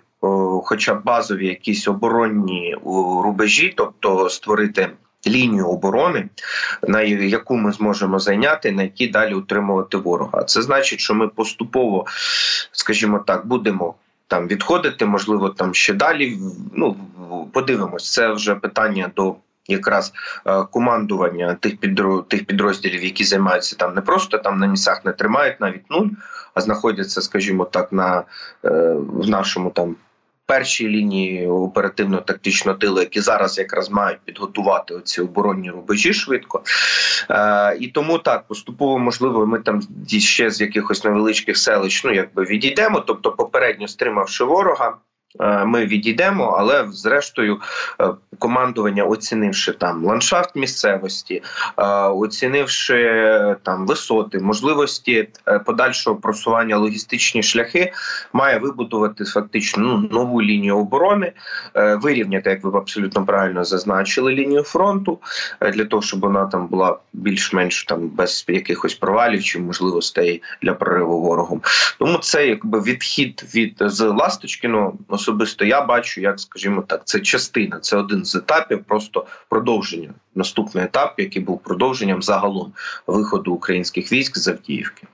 хоча 0.64 0.94
базові 0.94 1.48
якісь 1.48 1.88
оборонні 1.88 2.76
рубежі, 3.24 3.74
тобто 3.78 4.30
створити 4.30 4.90
лінію 5.30 5.68
оборони, 5.68 6.30
на 6.88 7.02
яку 7.02 7.58
ми 7.58 7.72
зможемо 7.72 8.20
зайняти, 8.20 8.72
на 8.72 8.84
якій 8.84 9.08
далі 9.08 9.34
утримувати 9.34 9.98
ворога. 9.98 10.44
Це 10.44 10.62
значить, 10.62 11.00
що 11.00 11.14
ми 11.14 11.28
поступово, 11.28 12.06
скажімо 12.72 13.20
так, 13.28 13.48
будемо. 13.48 13.96
Там 14.30 14.48
відходити, 14.48 15.06
можливо, 15.06 15.50
там 15.50 15.74
ще 15.74 15.94
далі. 15.94 16.38
Ну 16.76 16.96
подивимось, 17.54 18.12
це 18.12 18.32
вже 18.32 18.56
питання 18.56 19.12
до 19.16 19.36
якраз 19.68 20.14
е, 20.46 20.64
командування 20.64 21.58
тих 21.60 21.74
тих 22.28 22.46
підрозділів, 22.46 23.04
які 23.04 23.24
займаються 23.24 23.76
там 23.76 23.96
не 23.96 24.02
просто 24.02 24.38
там 24.38 24.60
на 24.60 24.68
місцях 24.68 25.06
не 25.06 25.12
тримають 25.12 25.62
навіть 25.62 25.92
нуль, 25.92 26.08
а 26.54 26.62
знаходяться, 26.62 27.22
скажімо 27.22 27.66
так, 27.66 27.92
на 27.92 28.24
е, 28.66 28.94
в 28.98 29.30
нашому 29.30 29.70
там 29.70 29.96
першій 30.48 30.88
лінії 30.88 31.48
оперативно-тактичного 31.48 32.78
тилу, 32.78 33.00
які 33.00 33.22
зараз 33.22 33.58
якраз 33.58 33.90
мають 33.90 34.20
підготувати 34.26 34.94
оці 34.94 35.22
оборонні 35.22 35.72
рубежі 35.72 36.14
швидко. 36.14 36.64
Е, 37.30 37.78
І 37.80 37.88
тому 37.88 38.18
так 38.18 38.48
поступово 38.48 39.00
можливо, 39.00 39.48
ми 39.48 39.60
там 39.60 39.82
ще 40.18 40.50
з 40.52 40.62
якихось 40.62 41.04
невеличких 41.04 41.58
селищ 41.58 42.04
ну 42.04 42.14
якби 42.14 42.44
відійдемо, 42.44 43.00
тобто 43.00 43.32
попередньо 43.32 43.88
стримавши 43.88 44.44
ворога. 44.44 44.98
Е, 45.40 45.66
ми 45.66 45.86
відійдемо, 45.86 46.56
але 46.60 46.88
зрештою 46.92 47.62
е, 48.02 48.10
командування, 48.40 49.04
оцінивши 49.04 49.72
там 49.72 50.06
ландшафт 50.06 50.56
місцевості, 50.56 51.44
е, 51.78 51.84
оцінивши 52.08 53.56
там 53.64 53.88
висоти, 53.88 54.40
можливості 54.40 55.30
подальшого 55.66 56.16
просування 56.16 56.78
логістичні 56.78 57.44
шляхи, 57.44 57.94
має 58.34 58.58
вибудувати 58.58 59.26
фактично 59.26 59.84
ну, 59.84 60.10
нову 60.12 60.42
лінію 60.42 60.78
оборони, 60.78 61.32
вирівняти, 61.76 62.50
як 62.50 62.64
ви 62.64 62.78
абсолютно 62.80 63.26
правильно 63.26 63.64
зазначили, 63.64 64.34
лінію 64.34 64.64
фронту 64.64 65.20
для 65.74 65.86
того, 65.86 66.02
щоб 66.02 66.20
вона 66.20 66.46
там 66.46 66.68
була 66.68 66.98
більш-менш 67.14 67.84
там 67.84 68.08
без 68.08 68.46
якихось 68.48 68.96
провалів 68.96 69.44
чи 69.44 69.60
можливостей 69.60 70.44
для 70.62 70.74
прориву 70.74 71.22
ворогом. 71.22 71.62
Тому 72.00 72.18
це 72.18 72.48
якби 72.48 72.82
відхід 72.82 73.46
від 73.56 73.76
з 73.80 74.06
Ласточкіно 74.06 74.94
особисто 75.28 75.66
я 75.66 75.82
бачу, 75.82 76.22
як 76.22 76.40
скажімо 76.40 76.82
так, 76.88 77.02
це 77.06 77.20
частина, 77.20 77.80
це 77.80 77.98
один 77.98 78.26
з 78.26 78.36
етапів, 78.36 78.84
просто 78.84 79.26
продовження. 79.50 80.10
Наступний 80.36 80.84
етап, 80.84 81.14
який 81.18 81.42
був 81.42 81.60
продовженням 81.60 82.22
загалом 82.22 82.74
виходу 83.08 83.54
українських 83.54 84.12
військ 84.12 84.38
з 84.38 84.48
Авдіївки. 84.48 85.08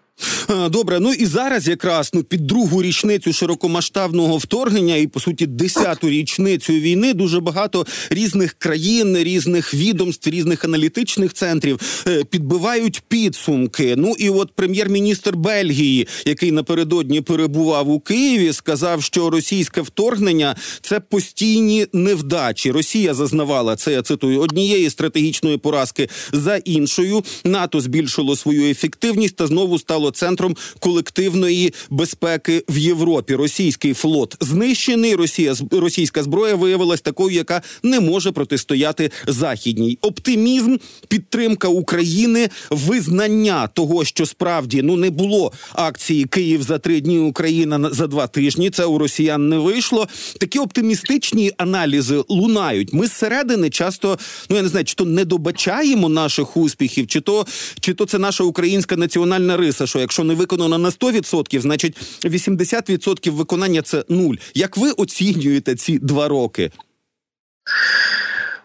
Добре, 0.69 0.99
ну 0.99 1.13
і 1.13 1.25
зараз 1.25 1.67
якраз 1.67 2.11
ну 2.13 2.23
під 2.23 2.47
другу 2.47 2.83
річницю 2.83 3.33
широкомасштабного 3.33 4.37
вторгнення 4.37 4.95
і 4.95 5.07
по 5.07 5.19
суті 5.19 5.45
десяту 5.45 6.09
річницю 6.09 6.73
війни 6.73 7.13
дуже 7.13 7.39
багато 7.39 7.85
різних 8.09 8.53
країн, 8.53 9.17
різних 9.17 9.73
відомств, 9.73 10.29
різних 10.29 10.65
аналітичних 10.65 11.33
центрів 11.33 12.03
е, 12.07 12.23
підбивають 12.23 13.01
підсумки. 13.07 13.95
Ну 13.97 14.15
і 14.19 14.29
от 14.29 14.51
прем'єр-міністр 14.55 15.35
Бельгії, 15.35 16.07
який 16.25 16.51
напередодні 16.51 17.21
перебував 17.21 17.89
у 17.89 17.99
Києві, 17.99 18.53
сказав, 18.53 19.03
що 19.03 19.29
російське 19.29 19.81
вторгнення 19.81 20.55
це 20.81 20.99
постійні 20.99 21.87
невдачі. 21.93 22.71
Росія 22.71 23.13
зазнавала 23.13 23.75
це. 23.75 23.91
Я 23.91 24.01
цитую 24.01 24.39
однієї 24.39 24.89
стратегічної 24.89 25.57
поразки 25.57 26.09
за 26.31 26.55
іншою. 26.55 27.23
НАТО 27.43 27.81
збільшило 27.81 28.35
свою 28.35 28.71
ефективність 28.71 29.35
та 29.35 29.47
знову 29.47 29.79
стало 29.79 30.02
стало 30.03 30.11
центром 30.11 30.55
колективної 30.79 31.73
безпеки 31.89 32.63
в 32.69 32.77
Європі. 32.77 33.35
Російський 33.35 33.93
флот 33.93 34.37
знищений. 34.39 35.15
Росія 35.15 35.55
російська 35.71 36.23
зброя 36.23 36.55
виявилась 36.55 37.01
такою, 37.01 37.35
яка 37.35 37.61
не 37.83 37.99
може 37.99 38.31
протистояти 38.31 39.11
західній. 39.27 39.97
Оптимізм, 40.01 40.77
підтримка 41.07 41.67
України, 41.67 42.49
визнання 42.69 43.67
того, 43.67 44.05
що 44.05 44.25
справді 44.25 44.81
ну 44.81 44.95
не 44.95 45.09
було 45.09 45.51
акції 45.73 46.25
Київ 46.25 46.63
за 46.63 46.79
три 46.79 47.01
дні, 47.01 47.19
Україна 47.19 47.89
за 47.91 48.07
два 48.07 48.27
тижні. 48.27 48.69
Це 48.69 48.85
у 48.85 48.97
Росіян 48.97 49.49
не 49.49 49.57
вийшло. 49.57 50.07
Такі 50.39 50.59
оптимістичні 50.59 51.51
аналізи 51.57 52.23
лунають. 52.29 52.93
Ми 52.93 53.07
зсередини 53.07 53.69
часто 53.69 54.17
ну 54.49 54.55
я 54.55 54.61
не 54.61 54.69
знаю, 54.69 54.85
чи 54.85 54.95
то 54.95 55.05
не 55.05 55.25
добачаємо 55.25 56.09
наших 56.09 56.57
успіхів, 56.57 57.07
чи 57.07 57.21
то 57.21 57.45
чи 57.79 57.93
то 57.93 58.05
це 58.05 58.19
наша 58.19 58.43
українська 58.43 58.95
національна 58.95 59.57
риса 59.57 59.87
що 59.93 59.99
якщо 59.99 60.23
не 60.23 60.33
виконано 60.33 60.77
на 60.77 60.89
100%, 60.89 61.59
значить 61.59 61.97
80% 62.23 63.31
виконання 63.31 63.81
це 63.81 64.03
нуль. 64.09 64.35
Як 64.53 64.77
ви 64.77 64.91
оцінюєте 64.91 65.75
ці 65.75 65.99
два 65.99 66.27
роки? 66.27 66.71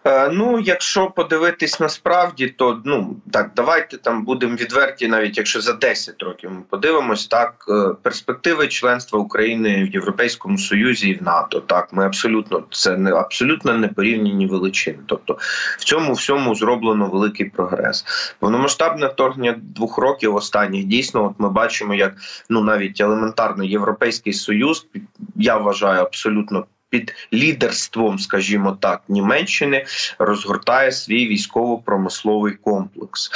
Е, 0.05 0.29
ну, 0.29 0.59
якщо 0.59 1.07
подивитись 1.07 1.79
насправді, 1.79 2.47
то 2.47 2.81
ну 2.85 3.15
так, 3.31 3.51
давайте 3.55 3.97
там 3.97 4.25
будемо 4.25 4.55
відверті, 4.55 5.07
навіть 5.07 5.37
якщо 5.37 5.61
за 5.61 5.73
10 5.73 6.23
років 6.23 6.51
ми 6.51 6.61
подивимось, 6.69 7.27
так 7.27 7.65
е, 7.69 7.95
перспективи 8.01 8.67
членства 8.67 9.19
України 9.19 9.83
в 9.83 9.93
Європейському 9.93 10.57
Союзі 10.57 11.09
і 11.09 11.13
в 11.13 11.23
НАТО. 11.23 11.59
Так, 11.59 11.87
ми 11.91 12.05
абсолютно 12.05 12.63
це 12.71 12.97
не 12.97 13.13
абсолютно 13.13 13.73
непорівняні 13.73 14.47
величини. 14.47 14.97
Тобто 15.05 15.37
в 15.77 15.83
цьому 15.83 16.13
всьому 16.13 16.55
зроблено 16.55 17.05
великий 17.05 17.45
прогрес. 17.49 18.05
Повномасштабне 18.39 19.07
вторгнення 19.07 19.55
двох 19.61 19.97
років 19.97 20.35
останніх 20.35 20.85
дійсно, 20.85 21.25
от 21.25 21.33
ми 21.37 21.49
бачимо, 21.49 21.93
як 21.93 22.13
ну 22.49 22.63
навіть 22.63 23.01
елементарно 23.01 23.63
європейський 23.63 24.33
союз, 24.33 24.87
я 25.35 25.57
вважаю 25.57 26.01
абсолютно 26.01 26.65
під 26.89 27.15
лідерством, 27.33 28.19
скажімо 28.19 28.77
так, 28.81 29.01
Німеччини 29.09 29.85
розгортає 30.19 30.91
свій 30.91 31.27
військово-промисловий 31.27 32.53
комплекс. 32.53 33.31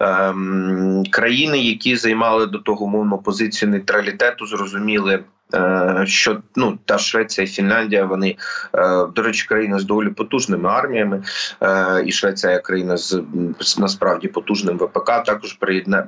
Ем, 0.00 1.04
Країни, 1.10 1.58
які 1.58 1.96
займали 1.96 2.46
до 2.46 2.58
того 2.58 2.86
мовно 2.86 3.18
позицію 3.18 3.70
нейтралітету, 3.70 4.46
зрозуміли. 4.46 5.24
Е, 5.54 6.04
що 6.06 6.38
ну 6.56 6.78
та 6.84 6.98
Швеція 6.98 7.44
і 7.44 7.50
Фінляндія, 7.50 8.04
вони 8.04 8.36
е, 8.74 9.06
до 9.14 9.22
речі, 9.22 9.46
країни 9.46 9.78
з 9.78 9.84
доволі 9.84 10.08
потужними 10.08 10.68
арміями, 10.68 11.22
е, 11.62 12.02
і 12.06 12.12
Швеція, 12.12 12.52
як 12.52 12.62
країна 12.62 12.96
з 12.96 13.22
насправді 13.78 14.28
потужним 14.28 14.78
ВПК, 14.78 15.06
також 15.06 15.58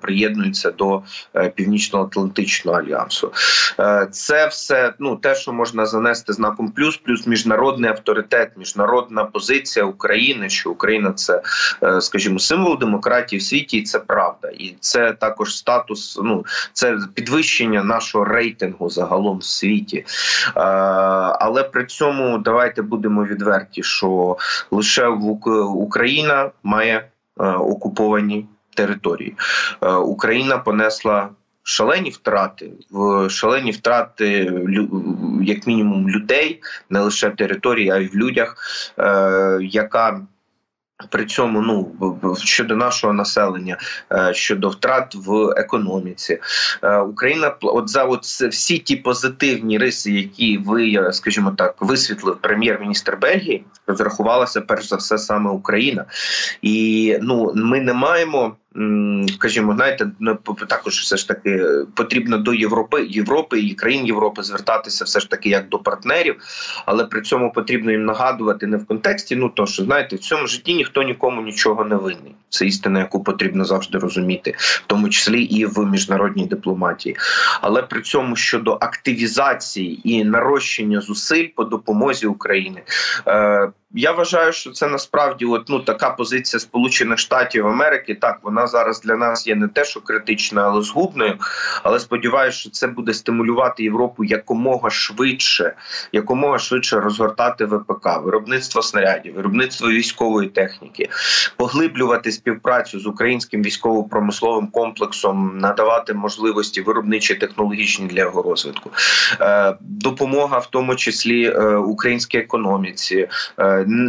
приєднується 0.00 0.70
до 0.70 1.02
північно-атлантичного 1.54 2.78
альянсу. 2.78 3.32
Це 4.10 4.46
все 4.46 4.92
ну 4.98 5.16
те, 5.16 5.34
що 5.34 5.52
можна 5.52 5.86
занести 5.86 6.32
знаком 6.32 6.72
плюс, 6.72 6.96
плюс 6.96 7.26
міжнародний 7.26 7.90
авторитет, 7.90 8.52
міжнародна 8.56 9.24
позиція 9.24 9.84
України, 9.84 10.48
що 10.48 10.70
Україна 10.70 11.12
це, 11.12 11.42
скажімо, 12.00 12.38
символ 12.38 12.78
демократії 12.78 13.40
в 13.40 13.42
світі, 13.42 13.78
і 13.78 13.82
це 13.82 13.98
правда, 13.98 14.48
і 14.48 14.74
це 14.80 15.12
також 15.12 15.56
статус. 15.56 16.18
Ну 16.22 16.44
це 16.72 16.98
підвищення 17.14 17.82
нашого 17.82 18.24
рейтингу 18.24 18.90
загалом 18.90 19.29
в 19.34 19.44
світі. 19.44 20.04
Але 20.54 21.62
при 21.62 21.86
цьому 21.86 22.38
давайте 22.38 22.82
будемо 22.82 23.24
відверті, 23.24 23.82
що 23.82 24.36
лише 24.70 25.06
Україна 25.74 26.50
має 26.62 27.08
окуповані 27.58 28.46
території. 28.74 29.36
Україна 30.04 30.58
понесла. 30.58 31.28
Шалені 31.62 32.10
втрати 32.10 32.70
в 32.90 33.30
шалені 33.30 33.70
втрати 33.70 34.52
як 35.42 35.66
мінімум 35.66 36.08
людей, 36.08 36.62
не 36.90 37.00
лише 37.00 37.30
території, 37.30 37.90
а 37.90 37.96
й 37.96 38.06
в 38.06 38.14
людях, 38.14 38.56
е, 38.98 39.58
яка 39.62 40.20
при 41.08 41.24
цьому 41.24 41.60
ну 41.60 42.36
щодо 42.36 42.76
нашого 42.76 43.12
населення, 43.12 43.76
е, 44.12 44.34
щодо 44.34 44.68
втрат 44.68 45.14
в 45.14 45.54
економіці, 45.56 46.38
е, 46.82 46.98
Україна 46.98 47.54
от 47.62 47.88
за 47.88 48.04
от 48.04 48.24
всі 48.24 48.78
ті 48.78 48.96
позитивні 48.96 49.78
риси, 49.78 50.12
які 50.12 50.58
ви, 50.58 51.12
скажімо 51.12 51.54
так, 51.56 51.74
висвітлив 51.80 52.38
прем'єр-міністр 52.40 53.16
Бельгії, 53.20 53.64
розрахувалася 53.86 54.60
перш 54.60 54.88
за 54.88 54.96
все 54.96 55.18
саме 55.18 55.50
Україна, 55.50 56.04
і 56.62 57.16
ну 57.22 57.52
ми 57.54 57.80
не 57.80 57.92
маємо 57.92 58.56
скажімо, 59.34 59.74
знаєте, 59.74 60.10
ну, 60.20 60.38
також 60.68 60.94
все 60.94 61.16
ж 61.16 61.28
таки 61.28 61.64
потрібно 61.94 62.38
до 62.38 62.54
Європи 62.54 63.06
Європи 63.06 63.60
і 63.60 63.74
країн 63.74 64.06
Європи 64.06 64.42
звертатися 64.42 65.04
все 65.04 65.20
ж 65.20 65.30
таки 65.30 65.48
як 65.48 65.68
до 65.68 65.78
партнерів, 65.78 66.36
але 66.86 67.04
при 67.04 67.22
цьому 67.22 67.52
потрібно 67.52 67.92
їм 67.92 68.04
нагадувати 68.04 68.66
не 68.66 68.76
в 68.76 68.86
контексті. 68.86 69.36
Ну 69.36 69.48
то 69.48 69.66
що 69.66 69.84
знаєте, 69.84 70.16
в 70.16 70.18
цьому 70.18 70.46
житті 70.46 70.74
ніхто 70.74 71.02
нікому 71.02 71.42
нічого 71.42 71.84
не 71.84 71.96
винний. 71.96 72.34
Це 72.48 72.66
істина, 72.66 72.98
яку 72.98 73.24
потрібно 73.24 73.64
завжди 73.64 73.98
розуміти, 73.98 74.54
в 74.58 74.84
тому 74.86 75.08
числі 75.08 75.42
і 75.42 75.66
в 75.66 75.90
міжнародній 75.90 76.46
дипломатії. 76.46 77.16
Але 77.60 77.82
при 77.82 78.02
цьому 78.02 78.36
щодо 78.36 78.78
активізації 78.80 80.00
і 80.04 80.24
нарощення 80.24 81.00
зусиль 81.00 81.48
по 81.56 81.64
допомозі 81.64 82.26
України. 82.26 82.82
Е, 83.94 84.00
я 84.00 84.12
вважаю, 84.12 84.52
що 84.52 84.70
це 84.70 84.86
насправді 84.86 85.44
от, 85.44 85.68
ну, 85.68 85.80
така 85.80 86.10
позиція 86.10 86.60
Сполучених 86.60 87.18
Штатів 87.18 87.66
Америки. 87.66 88.14
Так, 88.14 88.38
вона 88.42 88.66
зараз 88.66 89.00
для 89.00 89.16
нас 89.16 89.46
є 89.46 89.54
не 89.54 89.68
те, 89.68 89.84
що 89.84 90.00
критична, 90.00 90.62
але 90.62 90.82
згубною. 90.82 91.38
Але 91.82 92.00
сподіваюся, 92.00 92.58
що 92.58 92.70
це 92.70 92.86
буде 92.86 93.14
стимулювати 93.14 93.82
Європу 93.82 94.24
якомога 94.24 94.90
швидше, 94.90 95.72
якомога 96.12 96.58
швидше 96.58 97.00
розгортати 97.00 97.64
ВПК, 97.64 98.06
виробництво 98.24 98.82
снарядів, 98.82 99.34
виробництво 99.34 99.88
військової 99.88 100.48
техніки, 100.48 101.08
поглиблювати 101.56 102.32
співпрацю 102.32 103.00
з 103.00 103.06
українським 103.06 103.62
військово-промисловим 103.62 104.66
комплексом, 104.66 105.58
надавати 105.58 106.14
можливості 106.14 106.80
виробничі 106.80 107.34
технологічні 107.34 108.06
для 108.06 108.20
його 108.20 108.42
розвитку, 108.42 108.90
е, 109.40 109.74
допомога 109.80 110.58
в 110.58 110.66
тому 110.66 110.96
числі 110.96 111.44
е, 111.44 111.76
українській 111.76 112.38
економіці. 112.38 113.28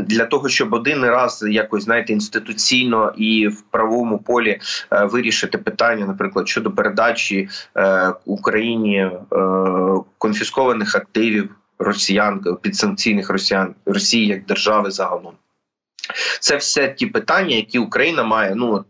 Для 0.08 0.26
того, 0.26 0.50
щоб 0.50 0.74
один 0.74 1.06
раз 1.06 1.46
якось 1.50 1.84
знаєте 1.84 2.14
інституційно 2.14 3.14
і 3.18 3.48
в 3.48 3.62
правовому 3.62 4.18
полі 4.20 4.60
е, 4.92 5.06
вирішити 5.06 5.58
питання, 5.58 6.06
наприклад, 6.06 6.48
щодо 6.48 6.72
передачі 6.72 7.50
е, 7.78 8.14
Україні 8.26 8.98
е, 8.98 9.12
конфіскованих 10.18 10.96
активів 10.96 11.56
росіян 11.80 12.58
підсанкційних 12.62 13.30
росіян 13.30 13.76
Росії 13.86 14.28
як 14.28 14.46
держави 14.46 14.92
загалом. 14.92 15.34
Це 16.40 16.58
все 16.58 16.88
ті 16.88 17.06
питання, 17.06 17.56
які 17.56 17.80
Україна 17.80 18.24
має 18.24 18.56
ну 18.56 18.86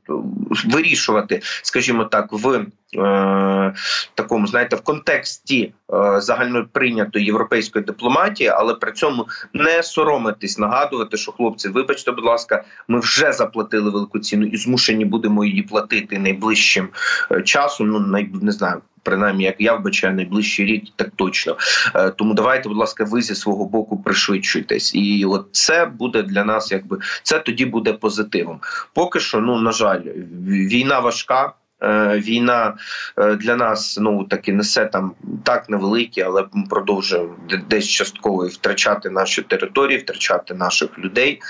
вирішувати, 0.66 1.42
скажімо 1.64 2.04
так, 2.04 2.28
в 2.32 2.66
е, 2.98 3.74
такому 4.16 4.48
знаєте, 4.48 4.76
в 4.76 4.82
контексті 4.82 5.74
е, 5.94 6.22
загальноприйнятої 6.22 7.26
європейської 7.26 7.86
дипломатії, 7.86 8.50
але 8.50 8.74
при 8.74 8.92
цьому 8.92 9.28
не 9.54 9.84
соромитись, 9.84 10.58
нагадувати, 10.58 11.18
що 11.18 11.32
хлопці, 11.32 11.70
вибачте, 11.70 12.12
будь 12.12 12.26
ласка, 12.26 12.64
ми 12.88 13.00
вже 13.00 13.32
заплатили 13.32 13.90
велику 13.92 14.20
ціну 14.20 14.46
і 14.46 14.58
змушені 14.58 15.06
будемо 15.06 15.46
її 15.46 15.62
платити 15.62 16.20
найближчим 16.20 16.90
е, 17.32 17.42
часом. 17.42 17.90
Ну 17.90 18.00
най, 18.00 18.30
не 18.42 18.52
знаю 18.52 18.82
принаймні, 19.04 19.44
як 19.44 19.56
я 19.60 19.74
вбачаю, 19.74 20.16
найближчий 20.16 20.66
рік, 20.66 20.84
так 20.96 21.10
точно. 21.16 21.58
Е, 21.96 22.10
тому 22.10 22.34
давайте, 22.34 22.70
будь 22.70 22.78
ласка, 22.78 23.04
ви 23.04 23.22
зі 23.22 23.36
свого 23.36 23.66
боку 23.66 23.98
пришвидшуйтесь, 23.98 24.96
і 24.96 25.26
от 25.26 25.48
це 25.52 25.86
буде 25.86 26.24
для 26.24 26.44
нас, 26.44 26.72
якби 26.72 26.98
це 27.24 27.40
тоді 27.40 27.66
буде 27.66 27.94
позитивом. 27.94 28.60
Поки 28.94 29.20
що, 29.20 29.40
ну 29.40 29.60
на 29.60 29.72
жаль, 29.72 30.02
війна 30.48 31.00
важка. 31.00 31.54
Е, 31.84 32.20
війна 32.20 32.78
е, 33.18 33.36
для 33.36 33.56
нас 33.56 33.98
ну 34.02 34.24
таки 34.24 34.54
несе 34.54 34.86
там 34.86 35.12
так 35.44 35.70
невеликі, 35.70 36.22
але 36.22 36.46
ми 36.54 36.64
продовжуємо 36.70 37.36
десь 37.70 37.88
частково 37.88 38.48
втрачати 38.48 39.10
наші 39.10 39.42
території, 39.42 39.98
втрачати 39.98 40.54
наших 40.54 41.00
людей 41.00 41.42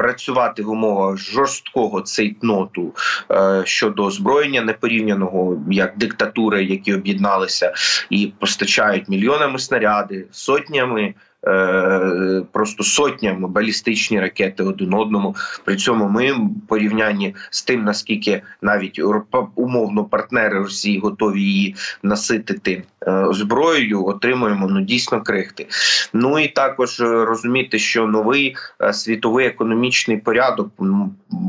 працювати 0.00 0.62
в 0.62 0.70
умовах 0.70 1.18
жорсткого 1.18 2.00
цейтноту 2.00 2.94
е, 3.30 3.62
щодо 3.64 4.04
озброєння 4.04 4.62
непорівняного 4.62 5.62
як 5.70 5.98
диктатури, 5.98 6.64
які 6.64 6.94
об'єдналися 6.94 7.72
і 8.10 8.32
постачають 8.38 9.08
мільйонами 9.08 9.58
снаряди, 9.58 10.26
сотнями. 10.30 11.14
Е, 11.46 12.42
просто 12.52 12.84
сотнями 12.84 13.48
балістичні 13.48 14.20
ракети 14.20 14.62
один 14.62 14.94
одному. 14.94 15.36
При 15.64 15.76
цьому 15.76 16.08
ми 16.08 16.50
порівнянні 16.68 17.34
з 17.50 17.62
тим, 17.62 17.84
наскільки 17.84 18.42
навіть 18.62 19.00
умовно 19.54 20.04
партнери 20.04 20.58
Росії 20.58 20.98
готові 20.98 21.42
її 21.42 21.76
наситити 22.02 22.82
е, 23.06 23.26
зброєю, 23.30 24.06
отримуємо 24.06 24.68
ну 24.68 24.80
дійсно 24.80 25.22
крихти. 25.22 25.66
Ну 26.12 26.38
і 26.38 26.48
також 26.48 27.00
розуміти, 27.00 27.78
що 27.78 28.06
новий 28.06 28.56
е, 28.82 28.92
світовий 28.92 29.46
економічний 29.46 30.16
порядок 30.16 30.70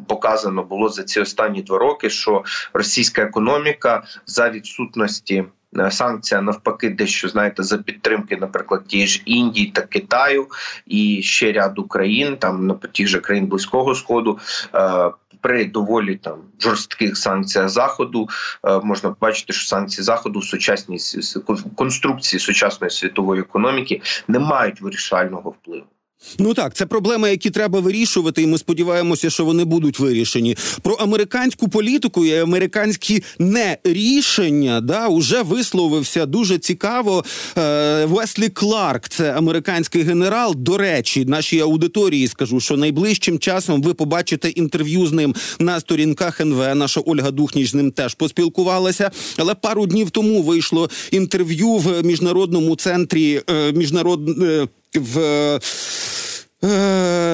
показано 0.08 0.64
було 0.64 0.90
за 0.90 1.04
ці 1.04 1.20
останні 1.20 1.62
два 1.62 1.78
роки, 1.78 2.10
що 2.10 2.44
російська 2.74 3.22
економіка 3.22 4.04
за 4.26 4.50
відсутності. 4.50 5.44
Е, 5.80 5.92
санкція 5.92 6.42
навпаки, 6.42 6.90
дещо 6.90 7.30
знаєте, 7.30 7.64
за 7.64 7.78
підтримки, 7.78 8.38
наприклад, 8.38 8.84
ті 8.88 9.08
ж 9.08 9.22
Індії 9.26 9.68
та 9.68 9.82
Китаю 9.82 10.48
і 10.88 11.22
ще 11.24 11.52
ряду 11.52 11.88
країн, 11.88 12.38
там 12.38 12.68
на 12.68 12.74
тих 12.74 13.08
же 13.08 13.20
країн 13.20 13.48
близького 13.48 13.96
сходу. 13.96 14.40
Е, 14.76 15.12
при 15.42 15.66
доволі 15.66 16.16
там 16.16 16.38
жорстких 16.60 17.18
санкціях 17.18 17.70
заходу 17.70 18.30
е, 18.64 18.80
можна 18.80 19.10
побачити, 19.10 19.54
що 19.54 19.68
санкції 19.68 20.04
заходу 20.04 20.40
в 20.40 20.46
сучасній 20.46 21.00
конструкції 21.76 22.40
сучасної 22.40 22.92
світової 22.92 23.42
економіки 23.42 24.02
не 24.28 24.40
мають 24.40 24.82
вирішального 24.82 25.50
впливу. 25.50 25.86
Ну 26.40 26.54
так, 26.54 26.74
це 26.74 26.86
проблеми, 26.86 27.30
які 27.32 27.50
треба 27.50 27.80
вирішувати, 27.80 28.42
і 28.42 28.48
ми 28.48 28.58
сподіваємося, 28.58 29.30
що 29.30 29.46
вони 29.46 29.66
будуть 29.66 30.00
вирішені. 30.00 30.58
Про 30.82 30.94
американську 30.94 31.68
політику 31.68 32.26
і 32.26 32.38
американські 32.38 33.24
нерішення 33.40 34.82
да 34.82 35.08
уже 35.08 35.42
висловився 35.42 36.26
дуже 36.26 36.58
цікаво. 36.58 37.26
Е, 37.58 38.06
Веслі 38.06 38.50
Кларк, 38.50 39.10
це 39.10 39.34
американський 39.34 40.04
генерал. 40.04 40.56
До 40.58 40.78
речі, 40.78 41.26
нашій 41.26 41.60
аудиторії 41.60 42.28
скажу, 42.28 42.60
що 42.60 42.78
найближчим 42.78 43.40
часом 43.40 43.82
ви 43.82 43.94
побачите 43.94 44.50
інтерв'ю 44.50 45.08
з 45.08 45.12
ним 45.12 45.36
на 45.60 45.80
сторінках 45.80 46.42
НВ. 46.42 46.76
Наша 46.76 47.02
Ольга 47.06 47.32
Духніч 47.32 47.70
з 47.70 47.74
ним 47.74 47.92
теж 47.92 48.14
поспілкувалася. 48.14 49.12
Але 49.38 49.56
пару 49.56 49.86
днів 49.86 50.10
тому 50.10 50.42
вийшло 50.42 50.90
інтерв'ю 51.12 51.70
в 51.70 52.04
міжнародному 52.04 52.76
центрі 52.76 53.42
е, 53.50 53.72
міжнарод. 53.72 54.22
Е, 54.96 55.00
в 55.00 55.18
Е, 55.18 56.21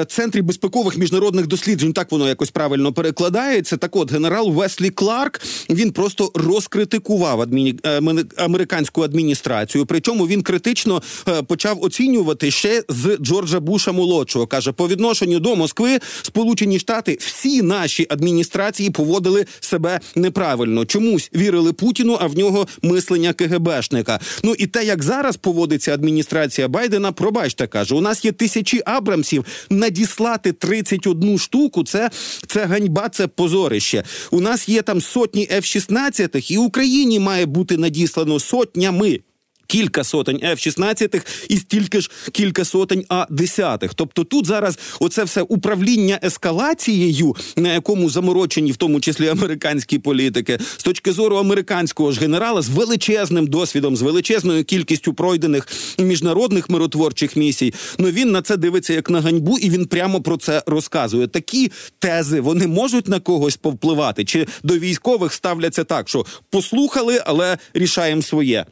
центрі 0.08 0.42
безпекових 0.42 0.98
міжнародних 0.98 1.48
досліджень 1.48 1.94
так 1.94 2.12
воно 2.12 2.28
якось 2.28 2.50
правильно 2.50 2.94
перекладається. 2.94 3.78
Так, 3.78 3.96
от 3.96 4.12
генерал 4.12 4.52
Веслі 4.52 4.90
Кларк 4.90 5.42
він 5.70 5.92
просто 5.92 6.32
розкритикував 6.36 7.42
адміні... 7.42 7.80
Е, 7.86 8.02
американську 8.38 9.02
адміністрацію. 9.04 9.86
Причому 9.86 10.28
він 10.28 10.42
критично 10.42 11.02
е, 11.28 11.42
почав 11.44 11.84
оцінювати 11.84 12.52
ще 12.52 12.84
з 12.90 13.18
Джорджа 13.22 13.60
Буша 13.60 13.92
молодшого. 13.92 14.48
каже 14.48 14.72
по 14.72 14.88
відношенню 14.88 15.40
до 15.40 15.56
Москви, 15.56 16.00
Сполучені 16.22 16.80
Штати 16.80 17.18
всі 17.20 17.62
наші 17.62 18.08
адміністрації 18.10 18.90
поводили 18.90 19.46
себе 19.60 20.00
неправильно. 20.16 20.86
Чомусь 20.86 21.30
вірили 21.36 21.74
Путіну, 21.74 22.18
а 22.22 22.28
в 22.28 22.38
нього 22.38 22.68
мислення 22.82 23.34
КГБшника. 23.34 24.20
Ну 24.44 24.56
і 24.58 24.68
те, 24.68 24.84
як 24.84 25.04
зараз 25.04 25.38
поводиться 25.38 25.94
адміністрація 25.94 26.68
Байдена, 26.68 27.12
пробачте 27.12 27.68
каже, 27.68 27.96
у 27.96 28.02
нас 28.02 28.26
є 28.26 28.32
тисячі 28.32 28.82
абра. 28.86 29.17
Абрамсів 29.18 29.46
надіслати 29.70 30.54
31 30.54 31.38
штуку. 31.38 31.84
Це 31.84 32.10
це 32.48 32.66
ганьба, 32.66 33.10
це 33.10 33.28
позорище. 33.28 34.04
У 34.32 34.42
нас 34.42 34.70
є 34.70 34.82
там 34.82 35.02
сотні 35.02 35.48
F-16, 35.52 36.52
і 36.52 36.58
Україні 36.58 37.20
має 37.20 37.46
бути 37.46 37.78
надіслано 37.78 38.40
сотнями 38.40 39.20
кілька 39.68 40.04
сотень 40.04 40.38
F-16 40.38 41.22
і 41.50 41.58
стільки 41.58 42.02
ж 42.02 42.12
кілька 42.32 42.66
сотень 42.66 43.06
А-10. 43.10 43.90
Тобто 43.96 44.24
тут 44.24 44.46
зараз 44.46 44.80
оце 45.00 45.24
все 45.24 45.42
управління 45.42 46.20
ескалацією, 46.24 47.36
на 47.56 47.74
якому 47.74 48.10
заморочені, 48.10 48.72
в 48.72 48.78
тому 48.78 49.00
числі 49.00 49.28
американські 49.28 50.00
політики, 50.00 50.60
з 50.78 50.84
точки 50.84 51.12
зору 51.12 51.36
американського 51.38 52.12
ж 52.12 52.20
генерала 52.20 52.62
з 52.62 52.70
величезним 52.70 53.48
досвідом, 53.48 53.96
з 53.96 54.02
величезною 54.02 54.64
кількістю 54.64 55.14
пройдених 55.14 55.68
міжнародних 56.00 56.70
миротворчих 56.70 57.36
місій. 57.36 57.74
Ну 57.98 58.10
він 58.10 58.32
на 58.32 58.42
це 58.42 58.58
дивиться 58.58 58.94
як 58.94 59.10
на 59.10 59.22
ганьбу, 59.22 59.58
і 59.58 59.70
він 59.70 59.86
прямо 59.86 60.22
про 60.22 60.38
це 60.38 60.64
розказує. 60.66 61.28
Такі 61.28 61.72
тези 62.00 62.40
вони 62.40 62.68
можуть 62.68 63.08
на 63.08 63.20
когось 63.20 63.58
повпливати, 63.58 64.26
чи 64.26 64.48
до 64.64 64.78
військових 64.78 65.34
ставляться 65.34 65.84
так, 65.84 66.10
що 66.10 66.26
послухали, 66.50 67.22
але 67.26 67.58
рішаємо 67.74 68.22
своє. 68.22 68.66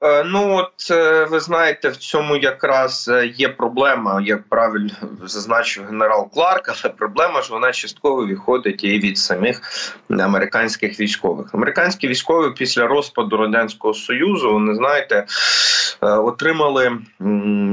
Е, 0.00 0.24
ну 0.24 0.56
от 0.56 0.90
е, 0.90 1.24
ви 1.24 1.40
знаєте, 1.40 1.88
в 1.88 1.96
цьому 1.96 2.36
якраз 2.36 3.08
е, 3.12 3.26
є 3.26 3.48
проблема, 3.48 4.22
як 4.24 4.48
правильно 4.48 4.90
зазначив 5.24 5.84
генерал 5.84 6.30
Кларк, 6.30 6.68
але 6.68 6.94
проблема 6.94 7.42
ж 7.42 7.52
вона 7.52 7.72
частково 7.72 8.26
відходить 8.26 8.84
і 8.84 8.98
від 8.98 9.18
самих 9.18 9.60
американських 10.10 11.00
військових. 11.00 11.54
Американські 11.54 12.08
військові 12.08 12.54
після 12.56 12.86
розпаду 12.86 13.36
радянського 13.36 13.94
союзу 13.94 14.52
вони 14.52 14.74
знаєте 14.74 15.26
отримали 16.00 16.98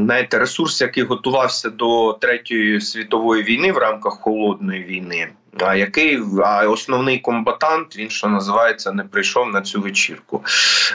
знаєте, 0.06 0.40
ресурс, 0.40 0.82
який 0.82 1.04
готувався 1.04 1.70
до 1.70 2.14
третьої 2.14 2.82
світової 2.82 3.44
війни 3.44 3.72
в 3.72 3.78
рамках 3.78 4.14
холодної 4.14 4.84
війни. 4.84 5.28
А 5.60 5.76
який 5.76 6.20
а 6.44 6.68
основний 6.68 7.20
комбатант 7.20 7.98
він 7.98 8.10
що 8.10 8.28
називається 8.28 8.92
не 8.92 9.04
прийшов 9.04 9.48
на 9.48 9.62
цю 9.62 9.82
вечірку 9.82 10.44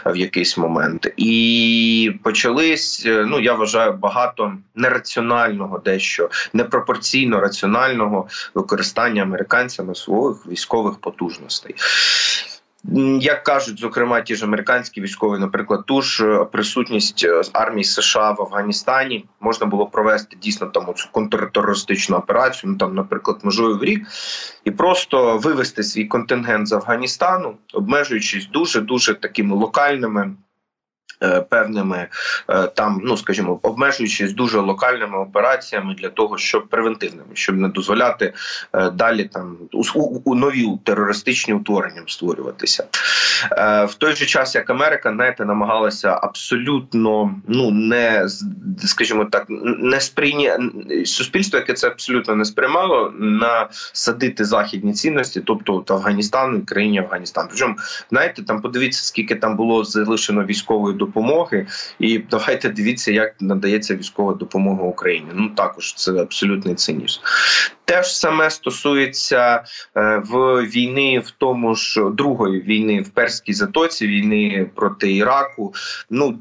в 0.06 0.16
якийсь 0.16 0.58
момент, 0.58 1.12
і 1.16 2.12
почались. 2.22 3.02
Ну 3.06 3.40
я 3.40 3.54
вважаю 3.54 3.92
багато 3.92 4.52
нераціонального, 4.74 5.78
дещо 5.78 6.30
непропорційно 6.52 7.40
раціонального 7.40 8.28
використання 8.54 9.22
американцями 9.22 9.94
своїх 9.94 10.46
військових 10.46 10.98
потужностей. 10.98 11.74
Як 13.20 13.42
кажуть, 13.42 13.78
зокрема, 13.78 14.20
ті 14.20 14.34
ж 14.34 14.44
американські 14.44 15.00
військові, 15.00 15.40
наприклад, 15.40 15.86
ту 15.86 16.02
ж 16.02 16.26
е, 16.26 16.44
присутність 16.44 17.24
е, 17.24 17.42
армії 17.52 17.84
США 17.84 18.30
в 18.30 18.42
Афганістані 18.42 19.24
можна 19.40 19.66
було 19.66 19.86
провести 19.86 20.36
дійсно 20.42 20.66
там 20.66 20.94
цю 20.94 21.08
контртерористичну 21.12 22.16
операцію, 22.16 22.70
ну 22.72 22.78
там, 22.78 22.94
наприклад, 22.94 23.40
межою 23.42 23.78
в 23.78 23.84
рік, 23.84 24.06
і 24.64 24.70
просто 24.70 25.38
вивести 25.38 25.82
свій 25.82 26.04
контингент 26.04 26.68
з 26.68 26.72
Афганістану, 26.72 27.56
обмежуючись 27.72 28.48
дуже 28.48 28.80
дуже 28.80 29.14
такими 29.14 29.56
локальними. 29.56 30.34
Е, 31.22 31.40
певними 31.40 32.06
е, 32.48 32.66
там, 32.66 33.00
ну 33.04 33.16
скажімо, 33.16 33.60
обмежуючись 33.62 34.32
дуже 34.32 34.58
локальними 34.58 35.18
операціями 35.18 35.94
для 35.94 36.08
того, 36.08 36.38
щоб 36.38 36.68
превентивними, 36.68 37.28
щоб 37.34 37.56
не 37.56 37.68
дозволяти 37.68 38.32
е, 38.72 38.90
далі 38.90 39.24
там 39.24 39.56
у, 39.72 40.00
у 40.24 40.34
нові 40.34 40.68
терористичні 40.84 41.54
утворення 41.54 42.02
створюватися 42.06 42.84
в 43.88 43.94
той 43.98 44.16
же 44.16 44.26
час, 44.26 44.54
як 44.54 44.70
Америка 44.70 45.12
знаєте, 45.12 45.44
намагалася 45.44 46.18
абсолютно 46.22 47.34
ну 47.48 47.70
не 47.70 48.28
скажімо 48.84 49.24
так, 49.24 49.46
не 49.78 50.00
сприйня 50.00 50.70
суспільство, 51.04 51.58
яке 51.58 51.72
це 51.72 51.86
абсолютно 51.86 52.34
не 52.36 52.44
сприймало, 52.44 53.12
насадити 53.18 54.44
західні 54.44 54.92
цінності, 54.92 55.40
тобто 55.40 55.74
от 55.74 55.90
Афганістан, 55.90 56.62
країні 56.62 56.98
Афганістан. 56.98 57.46
Причому 57.48 57.76
знаєте, 58.10 58.42
там 58.42 58.60
подивіться, 58.60 59.04
скільки 59.04 59.34
там 59.34 59.56
було 59.56 59.84
залишено 59.84 60.44
військової 60.44 60.96
допомоги 60.96 61.09
допомоги, 61.10 61.66
і 61.98 62.18
давайте 62.18 62.68
дивіться, 62.68 63.12
як 63.12 63.34
надається 63.40 63.96
військова 63.96 64.34
допомога 64.34 64.82
Україні. 64.82 65.28
Ну 65.34 65.48
також 65.48 65.94
це 65.94 66.12
абсолютний 66.12 66.74
цинізм. 66.74 67.20
Те 67.90 68.02
ж 68.02 68.18
саме 68.18 68.50
стосується 68.50 69.64
е, 69.96 70.22
в 70.24 70.62
війни, 70.62 71.18
в 71.18 71.30
тому 71.30 71.74
ж 71.74 72.10
другої 72.10 72.60
війни 72.60 73.00
в 73.00 73.08
перській 73.08 73.52
затоці, 73.52 74.06
війни 74.06 74.70
проти 74.74 75.16
Іраку. 75.16 75.74
Ну 76.10 76.38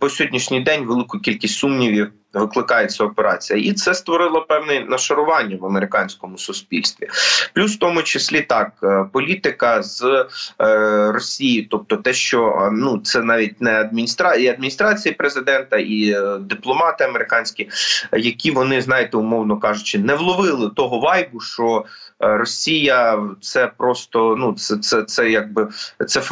по 0.00 0.08
сьогоднішній 0.08 0.60
день 0.60 0.84
велику 0.84 1.18
кількість 1.18 1.58
сумнівів 1.58 2.12
викликає 2.40 2.86
ця 2.86 3.04
операція, 3.04 3.58
і 3.58 3.72
це 3.72 3.94
створило 3.94 4.42
певне 4.42 4.80
нашарування 4.80 5.56
в 5.60 5.66
американському 5.66 6.38
суспільстві. 6.38 7.08
Плюс 7.54 7.74
в 7.74 7.78
тому 7.78 8.02
числі 8.02 8.40
так 8.40 8.72
е, 8.82 9.04
політика 9.12 9.82
з 9.82 10.02
е, 10.02 11.12
Росії, 11.12 11.68
тобто 11.70 11.96
те, 11.96 12.12
що 12.12 12.46
е, 12.62 12.70
ну 12.72 12.98
це 12.98 13.22
навіть 13.22 13.60
не 13.60 13.80
адміністрація, 13.80 14.50
і 14.50 14.54
адміністрації 14.54 15.14
президента 15.14 15.76
і 15.78 16.16
дипломати 16.40 17.04
американські, 17.04 17.68
які 18.12 18.50
вони 18.50 18.82
знаєте, 18.82 19.16
умовно 19.16 19.58
кажучи, 19.58 19.98
не 19.98 20.14
вловили 20.14 20.55
того 20.76 21.00
вайбу, 21.00 21.40
що 21.40 21.84
Е, 22.22 22.36
Росія 22.36 23.24
це 23.40 23.66
просто 23.66 24.36
ну 24.38 24.52
це 24.52 24.76
це, 24.76 25.02
це 25.02 25.30
якби 25.30 25.68
це 26.06 26.22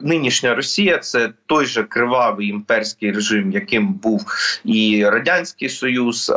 нинішня 0.00 0.54
Росія, 0.54 0.98
це 0.98 1.32
той 1.46 1.66
же 1.66 1.82
кривавий 1.82 2.48
імперський 2.48 3.12
режим, 3.12 3.52
яким 3.52 3.92
був 3.92 4.24
і 4.64 5.06
радянський 5.08 5.68
союз, 5.68 6.32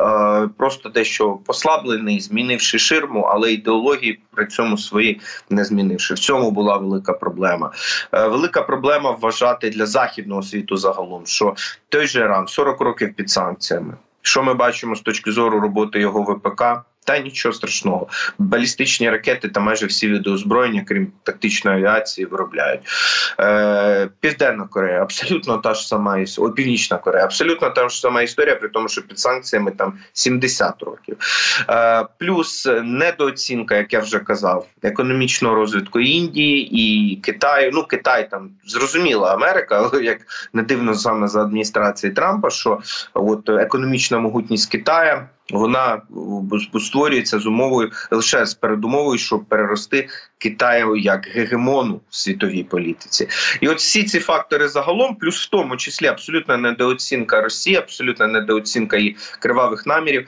просто 0.58 0.90
дещо 0.90 1.34
послаблений, 1.34 2.20
змінивши 2.20 2.80
ширму, 2.80 3.22
але 3.22 3.54
ідеології 3.54 4.20
при 4.36 4.48
цьому 4.48 4.78
свої 4.78 5.22
не 5.50 5.66
змінивши. 5.66 6.14
В 6.14 6.20
цьому 6.20 6.52
була 6.52 6.78
велика 6.78 7.14
проблема. 7.14 7.72
Е, 8.12 8.28
велика 8.28 8.62
проблема 8.62 9.12
вважати 9.12 9.70
для 9.70 9.86
західного 9.86 10.44
світу 10.44 10.78
загалом, 10.78 11.26
що 11.26 11.56
той 11.90 12.08
же 12.08 12.20
Іран 12.20 12.48
40 12.48 12.82
років 12.82 13.14
під 13.16 13.30
санкціями. 13.30 13.94
Що 14.22 14.44
ми 14.44 14.54
бачимо 14.54 14.96
з 14.96 15.02
точки 15.02 15.32
зору 15.32 15.60
роботи 15.60 16.00
його 16.00 16.22
ВПК? 16.22 16.64
Та 17.06 17.20
нічого 17.20 17.54
страшного. 17.54 18.08
Балістичні 18.38 19.10
ракети 19.10 19.50
та 19.50 19.60
майже 19.60 19.86
всі 19.86 20.12
види 20.12 20.30
озброєння, 20.30 20.84
крім 20.88 21.12
тактичної 21.24 21.78
авіації, 21.78 22.26
виробляють. 22.26 22.82
Е, 23.40 24.10
Південна 24.20 24.68
Корея 24.68 25.02
абсолютно 25.02 25.58
та 25.58 25.74
ж 25.74 25.88
сама 25.88 26.18
історія. 26.18 26.54
Північна 26.54 26.98
Корея, 26.98 27.24
абсолютно 27.24 27.70
та 27.70 27.90
ж 27.90 28.00
сама 28.00 28.22
історія, 28.22 28.56
при 28.56 28.70
тому, 28.70 28.88
що 28.88 29.02
під 29.02 29.20
санкціями 29.20 29.72
там 29.72 29.94
70 30.14 30.84
років. 30.84 31.18
Е, 31.70 32.06
Плюс 32.18 32.70
недооцінка, 32.84 33.76
як 33.76 33.94
я 33.94 34.00
вже 34.00 34.20
казав, 34.20 34.68
економічного 34.84 35.56
розвитку 35.56 36.00
Індії 36.00 36.70
і 36.76 37.16
Китаю. 37.16 37.72
Ну, 37.74 37.84
Китай 37.84 38.30
там 38.30 38.50
зрозуміла 38.66 39.34
Америка, 39.34 39.90
але 39.94 40.04
як 40.04 40.18
не 40.54 40.64
дивно 40.64 40.96
саме 40.96 41.28
за 41.28 41.42
адміністрації 41.42 42.14
Трампа, 42.14 42.50
що 42.50 42.80
от 43.14 43.50
економічна 43.50 44.20
могутність 44.20 44.72
Китаю 44.72 45.28
вона 45.52 46.02
створюється 46.80 47.40
з 47.40 47.46
умовою 47.46 47.92
лише 48.12 48.46
з 48.46 48.54
передумовою, 48.54 49.18
щоб 49.18 49.46
перерости 49.46 50.10
Китаю 50.42 50.96
як 50.96 51.28
гегемону 51.28 52.02
в 52.10 52.16
світовій 52.16 52.64
політиці, 52.64 53.28
і 53.62 53.68
от 53.68 53.78
всі 53.78 54.04
ці 54.04 54.20
фактори 54.20 54.68
загалом, 54.68 55.16
плюс 55.16 55.46
в 55.46 55.50
тому 55.50 55.78
числі 55.78 56.08
абсолютна 56.08 56.58
недооцінка 56.58 57.42
Росії, 57.42 57.76
абсолютна 57.76 58.28
недооцінка 58.28 58.98
її 58.98 59.18
кривавих 59.40 59.86
намірів, 59.86 60.28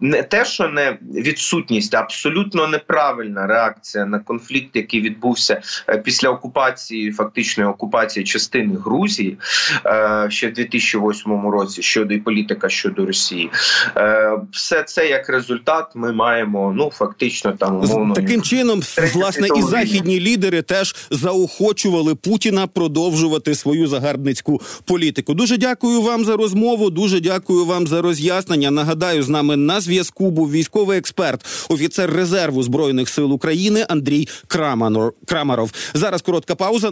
не 0.00 0.22
те, 0.22 0.44
що 0.44 0.68
не 0.68 0.98
відсутність, 1.14 1.94
а 1.94 1.98
абсолютно 1.98 2.66
неправильна 2.66 3.46
реакція 3.46 4.06
на 4.06 4.18
конфлікт, 4.18 4.76
який 4.76 5.00
відбувся 5.00 5.60
е, 5.88 5.98
після 5.98 6.28
окупації, 6.28 7.12
фактичної 7.12 7.70
окупації 7.70 8.24
частини 8.24 8.76
Грузії 8.84 9.38
е, 9.86 10.26
ще 10.30 10.48
в 10.48 10.52
2008 10.52 11.48
році 11.48 11.82
щодо 11.82 12.14
і 12.14 12.18
політика 12.18 12.68
щодо 12.68 13.06
Росії. 13.06 13.50
Е, 13.96 14.32
все 14.52 14.82
це 14.82 15.08
як 15.08 15.28
результат 15.28 15.92
ми 15.94 16.12
маємо 16.12 16.72
ну 16.76 16.90
фактично 16.90 17.52
там 17.52 17.76
умовно 17.76 18.14
таким 18.14 18.42
чином 18.42 18.82
власне 19.14 19.48
і 19.56 19.62
західні 19.62 20.20
лідери 20.20 20.62
теж 20.62 20.96
заохочували 21.10 22.14
Путіна 22.14 22.66
продовжувати 22.66 23.54
свою 23.54 23.86
загарбницьку 23.88 24.60
політику. 24.84 25.34
Дуже 25.34 25.56
дякую 25.56 26.02
вам 26.02 26.24
за 26.24 26.36
розмову. 26.36 26.90
Дуже 26.90 27.20
дякую 27.20 27.64
вам 27.64 27.86
за 27.86 28.02
роз'яснення. 28.02 28.70
Нагадаю, 28.70 29.22
з 29.22 29.28
нами 29.28 29.56
на 29.56 29.80
зв'язку 29.80 30.30
був 30.30 30.50
військовий 30.50 30.98
експерт, 30.98 31.46
офіцер 31.68 32.10
резерву 32.10 32.62
збройних 32.62 33.08
сил 33.08 33.32
України 33.32 33.86
Андрій 33.88 34.28
Краманор 34.46 35.12
Крамаров. 35.26 35.72
Зараз 35.94 36.22
коротка 36.22 36.54
пауза. 36.54 36.86